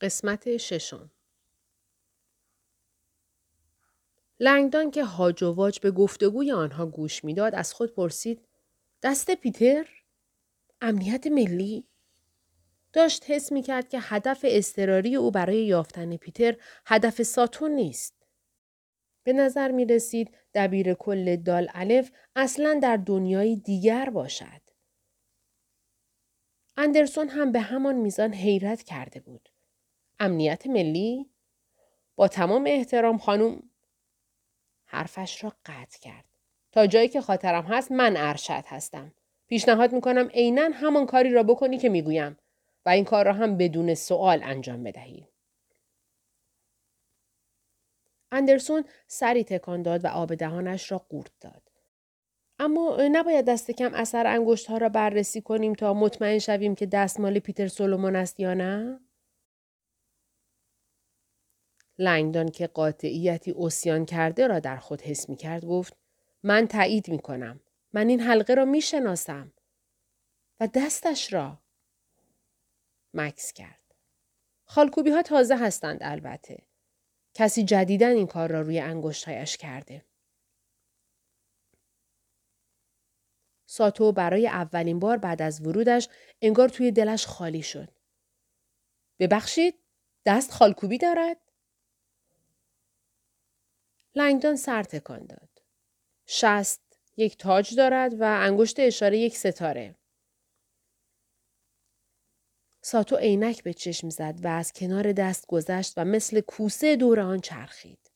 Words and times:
قسمت 0.00 0.56
ششم 0.56 1.10
لنگدان 4.40 4.90
که 4.90 5.04
هاج 5.04 5.42
و 5.42 5.52
واج 5.52 5.80
به 5.80 5.90
گفتگوی 5.90 6.52
آنها 6.52 6.86
گوش 6.86 7.24
می‌داد 7.24 7.54
از 7.54 7.74
خود 7.74 7.94
پرسید 7.94 8.48
دست 9.02 9.30
پیتر؟ 9.30 9.88
امنیت 10.80 11.26
ملی؟ 11.26 11.86
داشت 12.92 13.30
حس 13.30 13.52
می 13.52 13.62
کرد 13.62 13.88
که 13.88 13.98
هدف 14.00 14.40
اضطراری 14.48 15.16
او 15.16 15.30
برای 15.30 15.66
یافتن 15.66 16.16
پیتر 16.16 16.56
هدف 16.86 17.22
ساتون 17.22 17.70
نیست. 17.70 18.26
به 19.22 19.32
نظر 19.32 19.70
می 19.70 19.84
رسید 19.84 20.36
دبیر 20.54 20.94
کل 20.94 21.36
دال 21.36 21.68
الف 21.74 22.10
اصلا 22.36 22.80
در 22.82 22.96
دنیای 22.96 23.56
دیگر 23.56 24.10
باشد. 24.10 24.60
اندرسون 26.76 27.28
هم 27.28 27.52
به 27.52 27.60
همان 27.60 27.94
میزان 27.94 28.32
حیرت 28.32 28.82
کرده 28.82 29.20
بود. 29.20 29.48
امنیت 30.20 30.66
ملی؟ 30.66 31.30
با 32.16 32.28
تمام 32.28 32.64
احترام 32.66 33.18
خانم 33.18 33.62
حرفش 34.84 35.44
را 35.44 35.52
قطع 35.66 35.98
کرد. 35.98 36.24
تا 36.72 36.86
جایی 36.86 37.08
که 37.08 37.20
خاطرم 37.20 37.64
هست 37.64 37.92
من 37.92 38.16
ارشد 38.16 38.64
هستم. 38.66 39.12
پیشنهاد 39.46 39.92
می‌کنم 39.92 40.28
عینا 40.28 40.68
همان 40.72 41.06
کاری 41.06 41.30
را 41.30 41.42
بکنی 41.42 41.78
که 41.78 41.88
می‌گویم 41.88 42.36
و 42.86 42.88
این 42.88 43.04
کار 43.04 43.24
را 43.24 43.32
هم 43.32 43.56
بدون 43.56 43.94
سوال 43.94 44.40
انجام 44.42 44.82
بدهی. 44.82 45.26
اندرسون 48.32 48.84
سری 49.06 49.44
تکان 49.44 49.82
داد 49.82 50.04
و 50.04 50.08
آب 50.08 50.34
دهانش 50.34 50.92
را 50.92 50.98
قورت 50.98 51.32
داد. 51.40 51.62
اما 52.58 52.96
نباید 53.12 53.44
دست 53.44 53.70
کم 53.70 53.94
اثر 53.94 54.26
انگشت 54.26 54.66
ها 54.66 54.76
را 54.76 54.88
بررسی 54.88 55.40
کنیم 55.40 55.74
تا 55.74 55.94
مطمئن 55.94 56.38
شویم 56.38 56.74
که 56.74 56.86
دستمال 56.86 57.38
پیتر 57.38 57.68
سولومون 57.68 58.16
است 58.16 58.40
یا 58.40 58.54
نه؟ 58.54 59.00
لنگدان 62.00 62.48
که 62.48 62.66
قاطعیتی 62.66 63.50
اوسیان 63.50 64.06
کرده 64.06 64.46
را 64.46 64.58
در 64.58 64.76
خود 64.76 65.02
حس 65.02 65.28
می 65.28 65.36
کرد 65.36 65.64
گفت 65.64 65.96
من 66.42 66.66
تایید 66.66 67.08
می 67.08 67.18
کنم. 67.18 67.60
من 67.92 68.08
این 68.08 68.20
حلقه 68.20 68.54
را 68.54 68.64
می 68.64 68.80
شناسم. 68.80 69.52
و 70.60 70.66
دستش 70.66 71.32
را 71.32 71.62
مکس 73.14 73.52
کرد. 73.52 73.94
خالکوبی 74.64 75.10
ها 75.10 75.22
تازه 75.22 75.56
هستند 75.56 75.98
البته. 76.02 76.66
کسی 77.34 77.64
جدیدن 77.64 78.16
این 78.16 78.26
کار 78.26 78.50
را 78.50 78.60
روی 78.60 78.80
انگشتهایش 78.80 79.56
کرده. 79.56 80.04
ساتو 83.66 84.12
برای 84.12 84.46
اولین 84.46 84.98
بار 84.98 85.16
بعد 85.16 85.42
از 85.42 85.66
ورودش 85.66 86.08
انگار 86.42 86.68
توی 86.68 86.92
دلش 86.92 87.26
خالی 87.26 87.62
شد. 87.62 87.88
ببخشید 89.18 89.74
دست 90.26 90.50
خالکوبی 90.50 90.98
دارد؟ 90.98 91.49
لنگدان 94.14 94.56
سر 94.56 94.82
تکان 94.82 95.26
داد. 95.26 95.48
شست 96.26 96.80
یک 97.16 97.38
تاج 97.38 97.74
دارد 97.74 98.20
و 98.20 98.24
انگشت 98.24 98.80
اشاره 98.80 99.18
یک 99.18 99.36
ستاره. 99.36 99.96
ساتو 102.82 103.16
عینک 103.16 103.62
به 103.62 103.74
چشم 103.74 104.08
زد 104.08 104.38
و 104.42 104.48
از 104.48 104.72
کنار 104.72 105.12
دست 105.12 105.46
گذشت 105.46 105.94
و 105.96 106.04
مثل 106.04 106.40
کوسه 106.40 106.96
دور 106.96 107.20
آن 107.20 107.40
چرخید. 107.40 108.10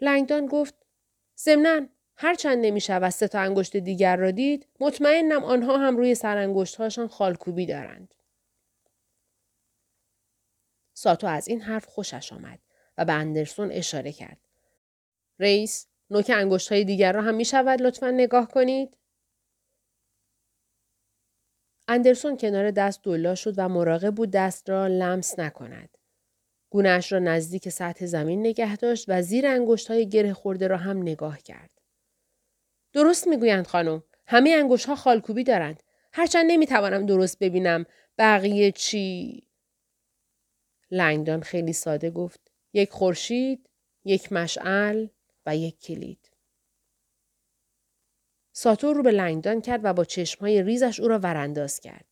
لنگدان 0.00 0.46
گفت 0.46 0.74
ضمنا 1.38 1.86
هرچند 2.16 2.58
نمی 2.58 2.80
شود 2.80 3.10
سه 3.10 3.28
تا 3.28 3.40
انگشت 3.40 3.76
دیگر 3.76 4.16
را 4.16 4.30
دید 4.30 4.68
مطمئنم 4.80 5.44
آنها 5.44 5.78
هم 5.78 5.96
روی 5.96 6.14
سرانگشت 6.14 6.76
هاشان 6.76 7.08
خالکوبی 7.08 7.66
دارند. 7.66 8.14
ساتو 10.94 11.26
از 11.26 11.48
این 11.48 11.60
حرف 11.60 11.86
خوشش 11.86 12.32
آمد 12.32 12.58
و 13.00 13.04
به 13.04 13.12
اندرسون 13.12 13.70
اشاره 13.72 14.12
کرد. 14.12 14.38
رئیس 15.38 15.86
نوک 16.10 16.30
انگشت 16.34 16.72
های 16.72 16.84
دیگر 16.84 17.12
را 17.12 17.22
هم 17.22 17.34
می 17.34 17.44
شود 17.44 17.82
لطفا 17.82 18.10
نگاه 18.10 18.48
کنید؟ 18.48 18.96
اندرسون 21.88 22.36
کنار 22.36 22.70
دست 22.70 23.02
دولا 23.02 23.34
شد 23.34 23.54
و 23.56 23.68
مراقب 23.68 24.14
بود 24.14 24.30
دست 24.30 24.70
را 24.70 24.86
لمس 24.86 25.38
نکند. 25.38 25.98
گونهش 26.70 27.12
را 27.12 27.18
نزدیک 27.18 27.68
سطح 27.68 28.06
زمین 28.06 28.40
نگه 28.40 28.76
داشت 28.76 29.04
و 29.08 29.22
زیر 29.22 29.46
انگشت 29.46 29.90
های 29.90 30.08
گره 30.08 30.32
خورده 30.32 30.66
را 30.66 30.76
هم 30.76 30.98
نگاه 30.98 31.38
کرد. 31.38 31.70
درست 32.92 33.28
می‌گویند 33.28 33.66
خانم. 33.66 34.02
همه 34.26 34.50
انگشت 34.50 34.86
ها 34.86 34.96
خالکوبی 34.96 35.44
دارند. 35.44 35.82
هرچند 36.12 36.44
نمی‌توانم 36.48 37.06
درست 37.06 37.38
ببینم 37.38 37.84
بقیه 38.18 38.72
چی؟ 38.72 39.42
لنگدان 40.90 41.40
خیلی 41.40 41.72
ساده 41.72 42.10
گفت. 42.10 42.49
یک 42.72 42.90
خورشید، 42.90 43.68
یک 44.04 44.32
مشعل 44.32 45.06
و 45.46 45.56
یک 45.56 45.80
کلید. 45.80 46.30
ساتور 48.52 48.96
رو 48.96 49.02
به 49.02 49.10
لنگدان 49.10 49.60
کرد 49.60 49.80
و 49.84 49.92
با 49.92 50.04
چشمهای 50.04 50.62
ریزش 50.62 51.00
او 51.00 51.08
را 51.08 51.18
ورانداز 51.18 51.80
کرد. 51.80 52.06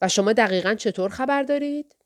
و 0.00 0.08
شما 0.08 0.32
دقیقا 0.32 0.74
چطور 0.74 1.10
خبر 1.10 1.42
دارید؟ 1.42 1.96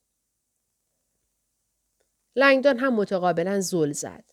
لنگدان 2.37 2.79
هم 2.79 2.95
متقابلا 2.95 3.61
زل 3.61 3.93
زد. 3.93 4.25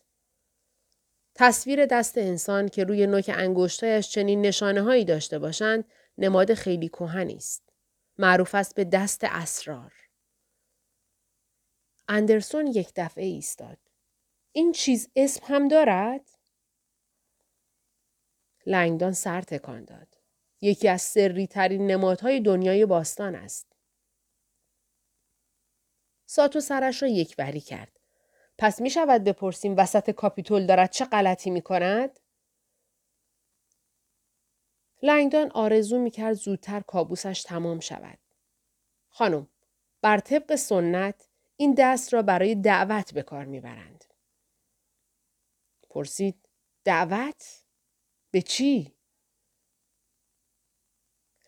تصویر 1.34 1.86
دست 1.86 2.18
انسان 2.18 2.68
که 2.68 2.84
روی 2.84 3.06
نوک 3.06 3.30
انگشتایش 3.34 4.08
چنین 4.08 4.40
نشانه 4.40 4.82
هایی 4.82 5.04
داشته 5.04 5.38
باشند 5.38 5.84
نماد 6.18 6.54
خیلی 6.54 6.88
کهنی 6.88 7.36
است. 7.36 7.72
معروف 8.18 8.54
است 8.54 8.74
به 8.74 8.84
دست 8.84 9.24
اسرار. 9.24 9.92
اندرسون 12.12 12.66
یک 12.66 12.92
دفعه 12.96 13.24
ایستاد. 13.24 13.78
این 14.52 14.72
چیز 14.72 15.10
اسم 15.16 15.46
هم 15.46 15.68
دارد؟ 15.68 16.30
لنگدان 18.66 19.12
سر 19.12 19.40
تکان 19.42 19.84
داد. 19.84 20.08
یکی 20.60 20.88
از 20.88 21.02
سری 21.02 21.46
ترین 21.46 21.86
نمادهای 21.86 22.40
دنیای 22.40 22.86
باستان 22.86 23.34
است. 23.34 23.72
ساتو 26.26 26.60
سرش 26.60 27.02
را 27.02 27.08
یک 27.08 27.34
وری 27.38 27.60
کرد. 27.60 28.00
پس 28.58 28.80
می 28.80 28.90
شود 28.90 29.24
بپرسیم 29.24 29.74
وسط 29.76 30.10
کاپیتول 30.10 30.66
دارد 30.66 30.90
چه 30.90 31.04
غلطی 31.04 31.50
می 31.50 31.62
کند؟ 31.62 32.20
لنگدان 35.02 35.50
آرزو 35.50 35.98
می 35.98 36.10
کرد 36.10 36.32
زودتر 36.34 36.80
کابوسش 36.80 37.42
تمام 37.42 37.80
شود. 37.80 38.18
خانم، 39.08 39.48
بر 40.02 40.18
طبق 40.18 40.54
سنت 40.54 41.29
این 41.60 41.74
دست 41.78 42.14
را 42.14 42.22
برای 42.22 42.54
دعوت 42.54 43.14
به 43.14 43.22
کار 43.22 43.44
می‌برند. 43.44 44.04
پرسید 45.90 46.48
دعوت؟ 46.84 47.64
به 48.30 48.42
چی؟ 48.42 48.94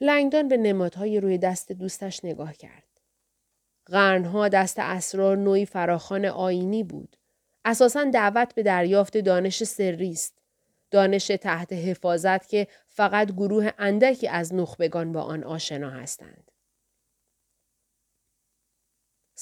لنگدان 0.00 0.48
به 0.48 0.56
نمادهای 0.56 1.20
روی 1.20 1.38
دست 1.38 1.72
دوستش 1.72 2.24
نگاه 2.24 2.52
کرد. 2.52 3.00
قرنها 3.86 4.48
دست 4.48 4.78
اسرار 4.78 5.36
نوعی 5.36 5.66
فراخان 5.66 6.24
آینی 6.24 6.84
بود. 6.84 7.16
اساسا 7.64 8.04
دعوت 8.04 8.54
به 8.54 8.62
دریافت 8.62 9.18
دانش 9.18 9.64
سری 9.64 10.10
است. 10.10 10.38
دانش 10.90 11.26
تحت 11.26 11.72
حفاظت 11.72 12.48
که 12.48 12.68
فقط 12.88 13.32
گروه 13.32 13.70
اندکی 13.78 14.28
از 14.28 14.54
نخبگان 14.54 15.12
با 15.12 15.22
آن 15.22 15.44
آشنا 15.44 15.90
هستند. 15.90 16.51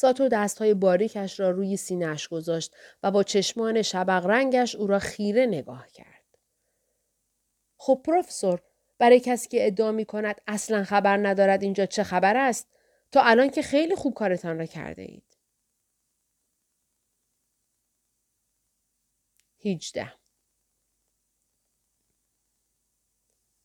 ساتو 0.00 0.28
دستهای 0.28 0.74
باریکش 0.74 1.40
را 1.40 1.50
روی 1.50 1.76
سینهش 1.76 2.28
گذاشت 2.28 2.74
و 3.02 3.10
با 3.10 3.22
چشمان 3.22 3.82
شبق 3.82 4.26
رنگش 4.26 4.76
او 4.76 4.86
را 4.86 4.98
خیره 4.98 5.46
نگاه 5.46 5.88
کرد. 5.88 6.38
خب 7.76 8.02
پروفسور 8.04 8.62
برای 8.98 9.20
کسی 9.20 9.48
که 9.48 9.66
ادعا 9.66 9.92
می 9.92 10.04
کند 10.04 10.40
اصلا 10.46 10.84
خبر 10.84 11.16
ندارد 11.16 11.62
اینجا 11.62 11.86
چه 11.86 12.02
خبر 12.02 12.36
است 12.36 12.68
تا 13.12 13.22
الان 13.22 13.50
که 13.50 13.62
خیلی 13.62 13.94
خوب 13.94 14.14
کارتان 14.14 14.58
را 14.58 14.66
کرده 14.66 15.02
اید. 15.02 15.36
18 19.64 20.19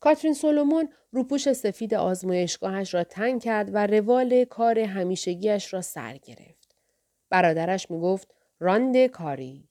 کاترین 0.06 0.34
سولومون 0.34 0.90
روپوش 1.12 1.54
سفید 1.54 1.94
آزمایشگاهش 1.94 2.94
را 2.94 3.04
تنگ 3.04 3.42
کرد 3.42 3.70
و 3.74 3.88
روال 3.88 4.46
کار 4.46 4.80
همیشگیش 4.80 5.74
را 5.74 5.82
سر 5.82 6.18
گرفت. 6.18 6.76
برادرش 7.30 7.92
می 7.92 8.00
گفت 8.00 8.36
راند 8.60 9.06
کاری. 9.06 9.70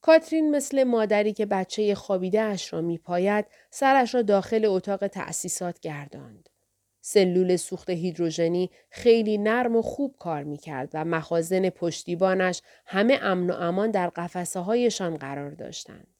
کاترین 0.00 0.50
مثل 0.50 0.84
مادری 0.84 1.32
که 1.32 1.46
بچه 1.46 1.94
خوابیده 1.94 2.40
اش 2.40 2.72
را 2.72 2.80
می 2.80 2.98
پاید 2.98 3.46
سرش 3.70 4.14
را 4.14 4.22
داخل 4.22 4.64
اتاق 4.64 5.06
تأسیسات 5.06 5.80
گرداند. 5.80 6.48
سلول 7.00 7.56
سوخت 7.56 7.90
هیدروژنی 7.90 8.70
خیلی 8.90 9.38
نرم 9.38 9.76
و 9.76 9.82
خوب 9.82 10.16
کار 10.18 10.42
می 10.42 10.58
کرد 10.58 10.90
و 10.94 11.04
مخازن 11.04 11.70
پشتیبانش 11.70 12.62
همه 12.86 13.18
امن 13.22 13.50
و 13.50 13.54
امان 13.54 13.90
در 13.90 14.08
قفسه 14.08 14.60
هایشان 14.60 15.16
قرار 15.16 15.50
داشتند. 15.50 16.19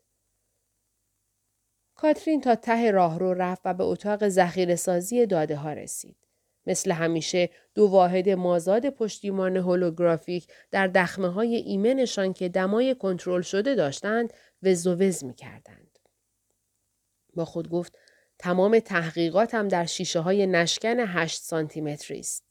کاترین 2.00 2.41
تا 2.41 2.55
ته 2.55 2.91
راهرو 2.91 3.35
رفت 3.35 3.62
و 3.64 3.75
به 3.75 3.85
اتاق 3.85 4.29
ذخیره 4.29 4.76
سازی 4.76 5.26
داده 5.26 5.56
ها 5.56 5.73
رسید. 5.73 6.17
مثل 6.67 6.93
همیشه 6.93 7.50
دو 7.75 7.87
واحد 7.87 8.29
مازاد 8.29 8.91
پشتیبان 8.91 9.56
هولوگرافیک 9.56 10.47
در 10.70 10.87
دخمه 10.87 11.29
های 11.29 11.56
ایمنشان 11.56 12.32
که 12.32 12.49
دمای 12.49 12.94
کنترل 12.94 13.41
شده 13.43 13.75
داشتند 13.75 14.32
و 14.62 14.69
وز 14.69 15.25
می 15.25 15.35
کردند. 15.35 15.99
با 17.35 17.44
خود 17.44 17.70
گفت 17.70 17.99
تمام 18.38 18.79
تحقیقاتم 18.79 19.69
در 19.69 19.87
شیشه 19.87 20.20
های 20.20 20.47
نشکن 20.47 21.00
8 21.00 21.43
سانتیمتری 21.43 22.20
است. 22.20 22.44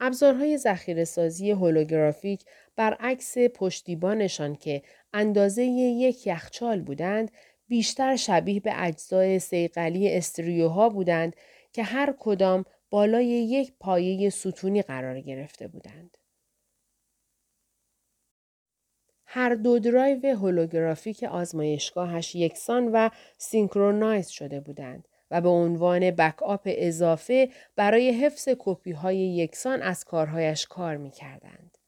ابزارهای 0.00 0.58
ذخیره 0.58 1.04
سازی 1.04 1.50
هولوگرافیک 1.50 2.44
برعکس 2.76 3.38
پشتیبانشان 3.38 4.56
که 4.56 4.82
اندازه 5.12 5.64
یک 5.64 6.26
یخچال 6.26 6.80
بودند 6.80 7.30
بیشتر 7.68 8.16
شبیه 8.16 8.60
به 8.60 8.72
اجزای 8.76 9.38
سیقلی 9.38 10.16
استریوها 10.16 10.88
بودند 10.88 11.36
که 11.72 11.82
هر 11.82 12.14
کدام 12.18 12.64
بالای 12.90 13.26
یک 13.26 13.72
پایه 13.80 14.30
ستونی 14.30 14.82
قرار 14.82 15.20
گرفته 15.20 15.68
بودند. 15.68 16.16
هر 19.26 19.54
دو 19.54 19.78
درایو 19.78 20.36
هولوگرافیک 20.36 21.24
آزمایشگاهش 21.24 22.34
یکسان 22.34 22.90
و 22.92 23.10
synchronize 23.38 24.28
شده 24.28 24.60
بودند 24.60 25.08
و 25.30 25.40
به 25.40 25.48
عنوان 25.48 26.10
backup 26.10 26.62
اضافه 26.64 27.48
برای 27.76 28.10
حفظ 28.10 28.48
کپی 28.58 28.92
های 28.92 29.16
یکسان 29.16 29.82
از 29.82 30.04
کارهایش 30.04 30.66
کار 30.66 30.96
می 30.96 31.10
کردند. 31.10 31.78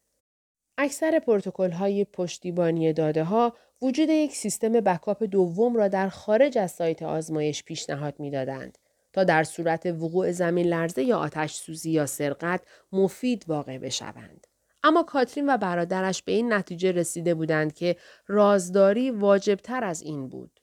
اکثر 0.79 1.19
پروتکل 1.19 1.71
های 1.71 2.05
پشتیبانی 2.05 2.93
داده 2.93 3.25
ها 3.25 3.57
وجود 3.83 4.09
یک 4.09 4.37
سیستم 4.37 4.73
backup 4.73 5.23
دوم 5.25 5.77
را 5.77 5.89
در 5.89 6.09
خارج 6.09 6.59
از 6.59 6.71
سایت 6.71 7.03
آزمایش 7.03 7.65
پیشنهاد 7.65 8.21
می‌دادند 8.21 8.79
تا 9.13 9.25
در 9.25 9.45
صورت 9.45 9.87
وقوع 9.87 10.33
زمین 10.33 10.67
لرزه 10.67 11.03
یا 11.03 11.19
آتش 11.19 11.55
سوزی 11.55 11.91
یا 11.91 12.07
سرقت 12.07 12.61
مفید 12.93 13.45
واقع 13.49 13.79
بشوند. 13.79 14.47
اما 14.83 15.03
کاترین 15.03 15.51
و 15.51 15.57
برادرش 15.57 16.23
به 16.23 16.33
این 16.33 16.53
نتیجه 16.53 16.93
رسیده 16.93 17.35
بودند 17.35 17.75
که 17.75 17.97
رازداری 18.27 19.11
واجبتر 19.11 19.85
از 19.85 20.03
این 20.03 20.29
بود. 20.29 20.61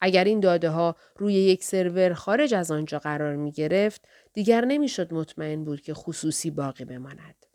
اگر 0.00 0.24
این 0.24 0.40
داده 0.40 0.70
ها 0.70 0.96
روی 1.16 1.34
یک 1.34 1.64
سرور 1.64 2.14
خارج 2.14 2.54
از 2.54 2.70
آنجا 2.70 2.98
قرار 2.98 3.36
می 3.36 3.52
گرفت، 3.52 4.08
دیگر 4.32 4.64
نمی‌شد 4.64 5.14
مطمئن 5.14 5.64
بود 5.64 5.80
که 5.80 5.94
خصوصی 5.94 6.50
باقی 6.50 6.84
بماند. 6.84 7.45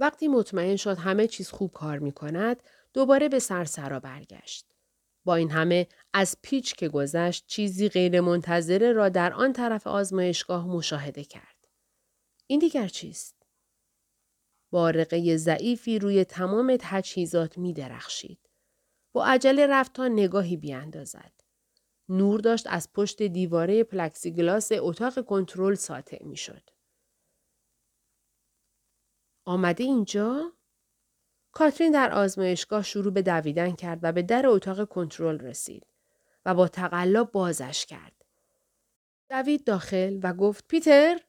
وقتی 0.00 0.28
مطمئن 0.28 0.76
شد 0.76 0.98
همه 0.98 1.26
چیز 1.26 1.50
خوب 1.50 1.72
کار 1.72 1.98
می 1.98 2.12
کند، 2.12 2.62
دوباره 2.92 3.28
به 3.28 3.38
سرسرا 3.38 4.00
برگشت. 4.00 4.66
با 5.24 5.34
این 5.34 5.50
همه 5.50 5.86
از 6.12 6.36
پیچ 6.42 6.74
که 6.74 6.88
گذشت 6.88 7.46
چیزی 7.46 7.88
غیرمنتظره 7.88 8.92
را 8.92 9.08
در 9.08 9.32
آن 9.32 9.52
طرف 9.52 9.86
آزمایشگاه 9.86 10.66
مشاهده 10.66 11.24
کرد. 11.24 11.68
این 12.46 12.58
دیگر 12.58 12.88
چیست؟ 12.88 13.34
بارقه 14.70 15.36
ضعیفی 15.36 15.98
روی 15.98 16.24
تمام 16.24 16.76
تجهیزات 16.80 17.58
می 17.58 17.72
درخشید. 17.72 18.48
با 19.12 19.26
عجله 19.26 19.66
رفت 19.66 19.92
تا 19.92 20.08
نگاهی 20.08 20.56
بیاندازد. 20.56 21.32
نور 22.08 22.40
داشت 22.40 22.66
از 22.68 22.92
پشت 22.92 23.22
دیواره 23.22 23.84
پلکسیگلاس 23.84 24.72
اتاق 24.72 25.24
کنترل 25.24 25.74
ساطع 25.74 26.24
می 26.24 26.36
شد. 26.36 26.70
آمده 29.44 29.84
اینجا؟ 29.84 30.52
کاترین 31.52 31.92
در 31.92 32.12
آزمایشگاه 32.12 32.82
شروع 32.82 33.12
به 33.12 33.22
دویدن 33.22 33.72
کرد 33.72 33.98
و 34.02 34.12
به 34.12 34.22
در 34.22 34.46
اتاق 34.46 34.88
کنترل 34.88 35.38
رسید 35.38 35.86
و 36.44 36.54
با 36.54 36.68
تقلا 36.68 37.24
بازش 37.24 37.86
کرد. 37.86 38.24
دوید 39.30 39.64
داخل 39.64 40.20
و 40.22 40.32
گفت 40.32 40.64
پیتر 40.68 41.20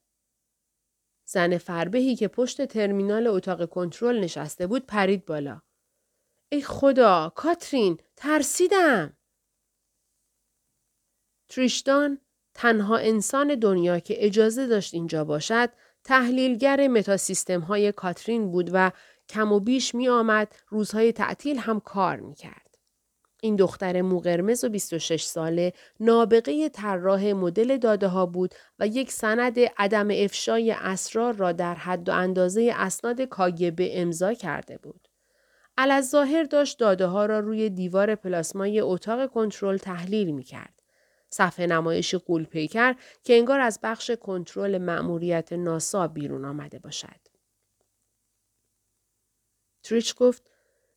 زن 1.26 1.58
فربهی 1.58 2.16
که 2.16 2.28
پشت 2.28 2.66
ترمینال 2.66 3.28
اتاق 3.28 3.70
کنترل 3.70 4.20
نشسته 4.20 4.68
بود 4.68 4.86
پرید 4.86 5.26
بالا. 5.26 5.62
ای 6.50 6.62
خدا 6.62 7.34
کاترین 7.36 7.98
ترسیدم. 8.16 9.18
تریشتان 11.50 12.20
تنها 12.54 12.98
انسان 12.98 13.56
دنیا 13.56 14.00
که 14.00 14.26
اجازه 14.26 14.68
داشت 14.68 14.94
اینجا 14.94 15.24
باشد 15.24 15.70
تحلیلگر 16.04 16.88
متاسیستم 16.88 17.60
های 17.60 17.92
کاترین 17.92 18.52
بود 18.52 18.70
و 18.74 18.92
کم 19.30 19.52
و 19.52 19.60
بیش 19.60 19.96
می 19.96 20.10
آمد 20.10 20.56
روزهای 20.68 21.12
تعطیل 21.12 21.58
هم 21.58 21.80
کار 21.80 22.20
می 22.20 22.36
کرد. 22.36 22.78
این 23.44 23.56
دختر 23.56 24.02
موقرمز 24.02 24.64
و 24.64 24.70
26 24.70 25.24
ساله 25.24 25.74
نابغه 26.00 26.70
طراح 26.70 27.34
مدل 27.34 27.78
داده 27.78 28.08
ها 28.08 28.26
بود 28.26 28.56
و 28.80 28.88
یک 28.88 29.12
سند 29.12 29.60
عدم 29.78 30.08
افشای 30.12 30.72
اسرار 30.72 31.34
را 31.34 31.52
در 31.52 31.76
حد 31.76 32.10
و 32.10 32.12
اندازه 32.12 32.74
اسناد 32.76 33.22
کاگبه 33.22 34.02
امضا 34.02 34.34
کرده 34.34 34.78
بود. 34.78 35.08
ظاهر 36.02 36.44
داشت 36.44 36.80
داده 36.80 37.06
ها 37.06 37.26
را 37.26 37.40
روی 37.40 37.70
دیوار 37.70 38.16
پلاسمای 38.16 38.80
اتاق 38.80 39.32
کنترل 39.32 39.78
تحلیل 39.78 40.32
می 40.32 40.44
کرد. 40.44 40.81
صفحه 41.34 41.66
نمایشی 41.66 42.18
قول 42.18 42.46
پیکر 42.46 42.96
که 43.24 43.34
انگار 43.34 43.60
از 43.60 43.80
بخش 43.84 44.12
کنترل 44.12 44.78
مأموریت 44.78 45.54
ناسا 45.54 46.08
بیرون 46.08 46.46
آمده 46.46 46.80
باشد. 46.80 47.22
تریچ 49.84 50.16
گفت 50.16 50.52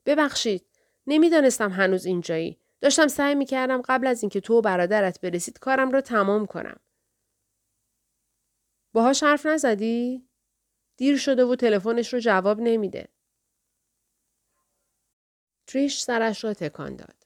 ببخشید 0.07 0.67
نمی‌دانستم 1.07 1.71
هنوز 1.71 2.07
اینجایی. 2.07 2.61
داشتم 2.81 3.09
سعی 3.09 3.35
می 3.35 3.45
کردم 3.45 3.83
قبل 3.83 4.07
از 4.07 4.23
اینکه 4.23 4.41
تو 4.41 4.55
و 4.55 4.61
برادرت 4.61 5.21
برسید 5.21 5.59
کارم 5.59 5.91
را 5.91 6.01
تمام 6.01 6.47
کنم. 6.47 6.81
باهاش 8.93 9.23
حرف 9.23 9.47
نزدی؟ 9.47 10.29
دیر 10.97 11.19
شده 11.19 11.45
و 11.45 11.57
تلفنش 11.57 12.15
رو 12.15 12.21
جواب 12.21 12.61
نمیده. 12.61 13.09
تریش 15.67 16.03
سرش 16.03 16.45
را 16.45 16.55
تکان 16.55 16.97
داد. 16.97 17.24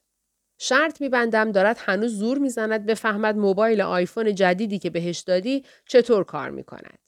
شرط 0.58 1.00
میبندم 1.00 1.52
دارد 1.52 1.76
هنوز 1.81 2.19
زور 2.19 2.38
می‌زند 2.38 2.87
بفهمد 2.87 3.37
موبایل 3.37 3.81
آیفون 3.81 4.34
جدیدی 4.34 4.78
که 4.78 4.90
بهش 4.90 5.19
دادی 5.19 5.64
چطور 5.87 6.25
کار 6.25 6.50
می‌کند. 6.50 6.99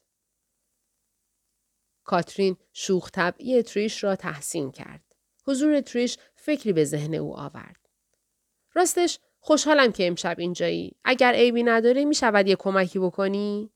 کاترین 2.04 2.56
شوخ 2.72 3.10
طبعی 3.10 3.62
تریش 3.62 4.04
را 4.04 4.16
تحسین 4.16 4.72
کرد. 4.72 5.04
حضور 5.46 5.80
تریش 5.80 6.18
فکری 6.34 6.72
به 6.72 6.84
ذهن 6.84 7.14
او 7.14 7.36
آورد. 7.36 7.88
راستش 8.74 9.18
خوشحالم 9.40 9.92
که 9.92 10.06
امشب 10.06 10.36
اینجایی. 10.38 10.96
اگر 11.04 11.32
عیبی 11.32 11.62
نداره 11.62 12.04
می 12.04 12.14
شود 12.14 12.48
یه 12.48 12.56
کمکی 12.56 12.98
بکنی؟ 12.98 13.70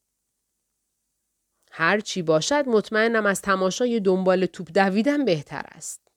هر 1.70 2.00
چی 2.00 2.22
باشد 2.22 2.64
مطمئنم 2.66 3.26
از 3.26 3.42
تماشای 3.42 4.00
دنبال 4.00 4.46
توپ 4.46 4.68
دویدن 4.74 5.24
بهتر 5.24 5.62
است. 5.64 6.13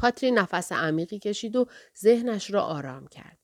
کاترین 0.00 0.38
نفس 0.38 0.72
عمیقی 0.72 1.18
کشید 1.18 1.56
و 1.56 1.66
ذهنش 1.98 2.50
را 2.50 2.62
آرام 2.62 3.08
کرد. 3.08 3.38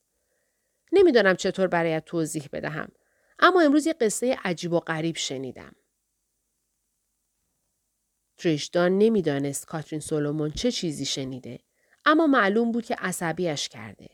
نمی‌دانم 0.91 1.35
چطور 1.35 1.67
برایت 1.67 2.05
توضیح 2.05 2.49
بدهم. 2.53 2.91
اما 3.39 3.61
امروز 3.61 3.87
یه 3.87 3.93
قصه 3.93 4.37
عجیب 4.43 4.73
و 4.73 4.79
غریب 4.79 5.15
شنیدم. 5.15 5.75
تریشدان 8.37 8.97
نمی‌دانست 8.97 9.65
کاترین 9.65 10.01
سولومون 10.01 10.51
چه 10.51 10.71
چیزی 10.71 11.05
شنیده. 11.05 11.59
اما 12.05 12.27
معلوم 12.27 12.71
بود 12.71 12.85
که 12.85 12.95
عصبیش 12.95 13.69
کرده. 13.69 14.09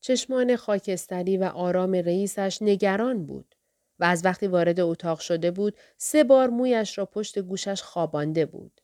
چشمان 0.00 0.56
خاکستری 0.56 1.36
و 1.36 1.44
آرام 1.44 1.94
رئیسش 1.94 2.58
نگران 2.60 3.26
بود 3.26 3.54
و 3.98 4.04
از 4.04 4.24
وقتی 4.24 4.46
وارد 4.46 4.80
اتاق 4.80 5.20
شده 5.20 5.50
بود 5.50 5.76
سه 5.96 6.24
بار 6.24 6.48
مویش 6.48 6.98
را 6.98 7.06
پشت 7.06 7.38
گوشش 7.38 7.82
خوابانده 7.82 8.46
بود 8.46 8.80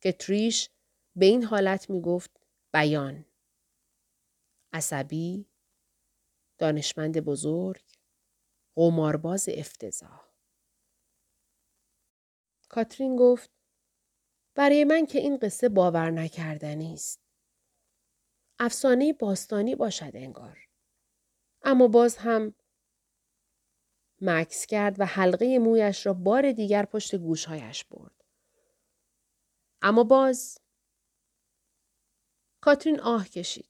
که 0.00 0.12
تریش 0.12 0.70
به 1.16 1.26
این 1.26 1.44
حالت 1.44 1.90
می 1.90 2.00
گفت 2.00 2.40
بیان. 2.72 3.24
عصبی، 4.72 5.46
دانشمند 6.58 7.20
بزرگ، 7.20 7.84
قمارباز 8.76 9.48
افتضاح. 9.52 10.32
کاترین 12.68 13.16
گفت 13.16 13.50
برای 14.54 14.84
من 14.84 15.06
که 15.06 15.18
این 15.18 15.36
قصه 15.36 15.68
باور 15.68 16.10
نکردنی 16.10 16.94
است. 16.94 17.20
افسانه 18.58 19.12
باستانی 19.12 19.74
باشد 19.74 20.10
انگار. 20.14 20.68
اما 21.62 21.88
باز 21.88 22.16
هم 22.16 22.54
مکس 24.20 24.66
کرد 24.66 25.00
و 25.00 25.04
حلقه 25.04 25.58
مویش 25.58 26.06
را 26.06 26.12
بار 26.12 26.52
دیگر 26.52 26.84
پشت 26.84 27.14
گوشهایش 27.14 27.84
برد. 27.84 28.24
اما 29.82 30.04
باز 30.04 30.58
کاترین 32.62 33.00
آه 33.00 33.28
کشید. 33.28 33.68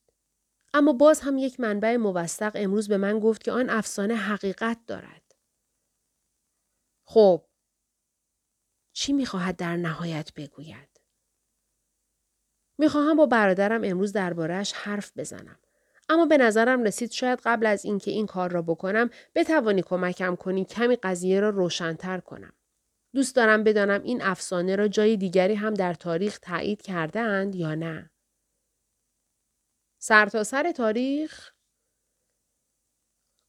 اما 0.74 0.92
باز 0.92 1.20
هم 1.20 1.38
یک 1.38 1.60
منبع 1.60 1.96
موثق 1.96 2.52
امروز 2.54 2.88
به 2.88 2.96
من 2.96 3.18
گفت 3.18 3.44
که 3.44 3.52
آن 3.52 3.70
افسانه 3.70 4.14
حقیقت 4.14 4.78
دارد. 4.86 5.22
خب 7.04 7.44
چی 8.92 9.12
می‌خواهد 9.12 9.56
در 9.56 9.76
نهایت 9.76 10.32
بگوید؟ 10.34 11.00
می‌خواهم 12.78 13.16
با 13.16 13.26
برادرم 13.26 13.80
امروز 13.84 14.12
دربارهش 14.12 14.72
حرف 14.72 15.12
بزنم. 15.16 15.58
اما 16.08 16.26
به 16.26 16.38
نظرم 16.38 16.82
رسید 16.82 17.10
شاید 17.10 17.40
قبل 17.44 17.66
از 17.66 17.84
اینکه 17.84 18.10
این 18.10 18.26
کار 18.26 18.50
را 18.50 18.62
بکنم 18.62 19.10
بتوانی 19.34 19.82
کمکم 19.82 20.36
کنی 20.36 20.64
کمی 20.64 20.96
قضیه 20.96 21.40
را 21.40 21.50
روشنتر 21.50 22.20
کنم. 22.20 22.52
دوست 23.14 23.36
دارم 23.36 23.64
بدانم 23.64 24.02
این 24.02 24.22
افسانه 24.22 24.76
را 24.76 24.88
جای 24.88 25.16
دیگری 25.16 25.54
هم 25.54 25.74
در 25.74 25.94
تاریخ 25.94 26.38
تایید 26.38 26.82
کرده 26.82 27.20
اند 27.20 27.54
یا 27.54 27.74
نه. 27.74 28.11
سرتاسر 30.04 30.62
سر 30.62 30.72
تاریخ 30.72 31.52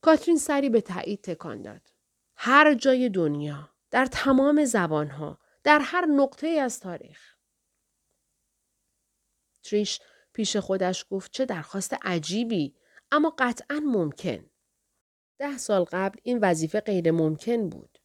کاترین 0.02 0.38
سری 0.38 0.70
به 0.70 0.82
تایید 0.82 1.22
تکان 1.22 1.62
داد. 1.62 1.82
هر 2.36 2.74
جای 2.74 3.10
دنیا، 3.10 3.70
در 3.92 4.06
تمام 4.06 4.66
زبانها، 4.66 5.40
در 5.64 5.80
هر 5.84 6.06
نقطه 6.06 6.48
از 6.48 6.80
تاریخ. 6.80 7.36
تریش 9.64 10.00
پیش 10.34 10.58
خودش 10.58 11.06
گفت 11.10 11.32
چه 11.32 11.46
درخواست 11.46 11.96
عجیبی 12.02 12.76
اما 13.12 13.36
قطعا 13.38 13.80
ممکن. 13.80 14.50
ده 15.38 15.58
سال 15.58 15.84
قبل 15.84 16.20
این 16.24 16.40
وظیفه 16.42 16.80
غیر 16.80 17.12
ممکن 17.12 17.70
بود. 17.70 17.98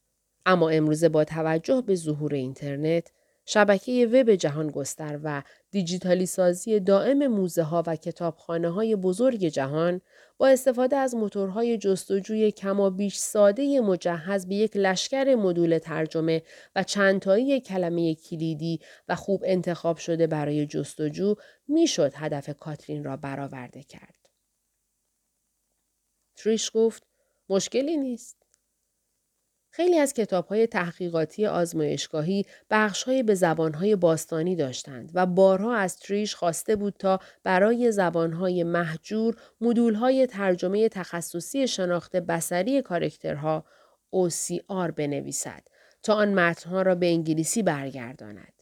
اما 0.45 0.69
امروزه 0.69 1.09
با 1.09 1.23
توجه 1.23 1.81
به 1.81 1.95
ظهور 1.95 2.33
اینترنت 2.33 3.11
شبکه 3.51 4.09
وب 4.13 4.35
جهان 4.35 4.67
گستر 4.67 5.19
و 5.23 5.43
دیجیتالی 5.71 6.25
سازی 6.25 6.79
دائم 6.79 7.27
موزه 7.27 7.63
ها 7.63 7.83
و 7.87 7.95
کتابخانه 7.95 8.69
های 8.69 8.95
بزرگ 8.95 9.45
جهان 9.45 10.01
با 10.37 10.47
استفاده 10.47 10.95
از 10.95 11.15
موتورهای 11.15 11.77
جستجوی 11.77 12.51
کما 12.51 12.89
بیش 12.89 13.17
ساده 13.17 13.81
مجهز 13.81 14.47
به 14.47 14.55
یک 14.55 14.71
لشکر 14.77 15.35
مدول 15.35 15.77
ترجمه 15.77 16.43
و 16.75 16.83
چندتایی 16.83 17.59
کلمه 17.59 18.15
کلیدی 18.15 18.79
و 19.07 19.15
خوب 19.15 19.43
انتخاب 19.45 19.97
شده 19.97 20.27
برای 20.27 20.65
جستجو 20.65 21.35
می‌شد 21.67 22.11
هدف 22.15 22.49
کاترین 22.49 23.03
را 23.03 23.17
برآورده 23.17 23.83
کرد. 23.83 24.29
تریش 26.35 26.71
گفت 26.73 27.03
مشکلی 27.49 27.97
نیست. 27.97 28.38
خیلی 29.79 29.97
از 29.97 30.13
های 30.49 30.67
تحقیقاتی 30.67 31.45
آزمایشگاهی 31.45 32.45
های 33.05 33.23
به 33.23 33.35
های 33.75 33.95
باستانی 33.95 34.55
داشتند 34.55 35.11
و 35.13 35.25
بارها 35.25 35.75
از 35.75 35.97
تریش 35.97 36.35
خواسته 36.35 36.75
بود 36.75 36.93
تا 36.99 37.19
برای 37.43 37.91
های 38.15 38.63
محجور 38.63 39.35
های 39.95 40.27
ترجمه 40.27 40.89
تخصصی 40.89 41.67
شناخت 41.67 42.15
بسری 42.15 42.81
کارکترها 42.81 43.65
OCR 44.15 44.91
بنویسد 44.95 45.63
تا 46.03 46.13
آن 46.13 46.33
متنها 46.33 46.81
را 46.81 46.95
به 46.95 47.05
انگلیسی 47.05 47.63
برگرداند. 47.63 48.53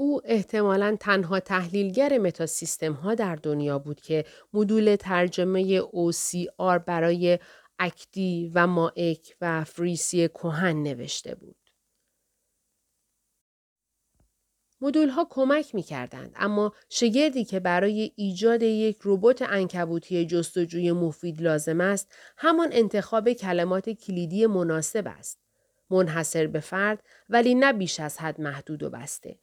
او 0.00 0.20
احتمالا 0.24 0.96
تنها 1.00 1.40
تحلیلگر 1.40 2.18
متاسیستم 2.18 2.92
ها 2.92 3.14
در 3.14 3.36
دنیا 3.36 3.78
بود 3.78 4.00
که 4.00 4.24
مدول 4.52 4.96
ترجمه 4.96 5.80
OCR 5.80 6.78
برای 6.86 7.38
اکدی 7.80 8.52
و 8.54 8.66
مائک 8.66 9.36
و 9.40 9.64
فریسی 9.64 10.28
کوهن 10.28 10.82
نوشته 10.82 11.34
بود. 11.34 11.56
مدول 14.80 15.08
ها 15.08 15.26
کمک 15.30 15.74
می 15.74 15.82
کردند 15.82 16.32
اما 16.36 16.72
شگردی 16.88 17.44
که 17.44 17.60
برای 17.60 18.12
ایجاد 18.16 18.62
یک 18.62 18.98
ربات 19.04 19.42
انکبوتی 19.42 20.26
جستجوی 20.26 20.92
مفید 20.92 21.42
لازم 21.42 21.80
است 21.80 22.14
همان 22.36 22.68
انتخاب 22.72 23.32
کلمات 23.32 23.90
کلیدی 23.90 24.46
مناسب 24.46 25.06
است. 25.06 25.40
منحصر 25.90 26.46
به 26.46 26.60
فرد 26.60 27.02
ولی 27.28 27.54
نه 27.54 27.72
بیش 27.72 28.00
از 28.00 28.18
حد 28.18 28.40
محدود 28.40 28.82
و 28.82 28.90
بسته. 28.90 29.38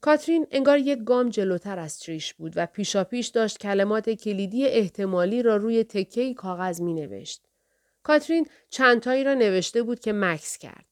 کاترین 0.00 0.46
انگار 0.50 0.78
یک 0.78 0.98
گام 1.04 1.28
جلوتر 1.28 1.78
از 1.78 1.98
تریش 1.98 2.34
بود 2.34 2.52
و 2.56 2.66
پیشاپیش 2.66 3.26
داشت 3.26 3.58
کلمات 3.58 4.10
کلیدی 4.10 4.66
احتمالی 4.66 5.42
را 5.42 5.56
روی 5.56 5.84
تکه 5.84 6.34
کاغذ 6.34 6.80
می 6.80 6.94
نوشت. 6.94 7.46
کاترین 8.02 8.46
چندتایی 8.70 9.24
را 9.24 9.34
نوشته 9.34 9.82
بود 9.82 10.00
که 10.00 10.12
مکس 10.12 10.58
کرد. 10.58 10.86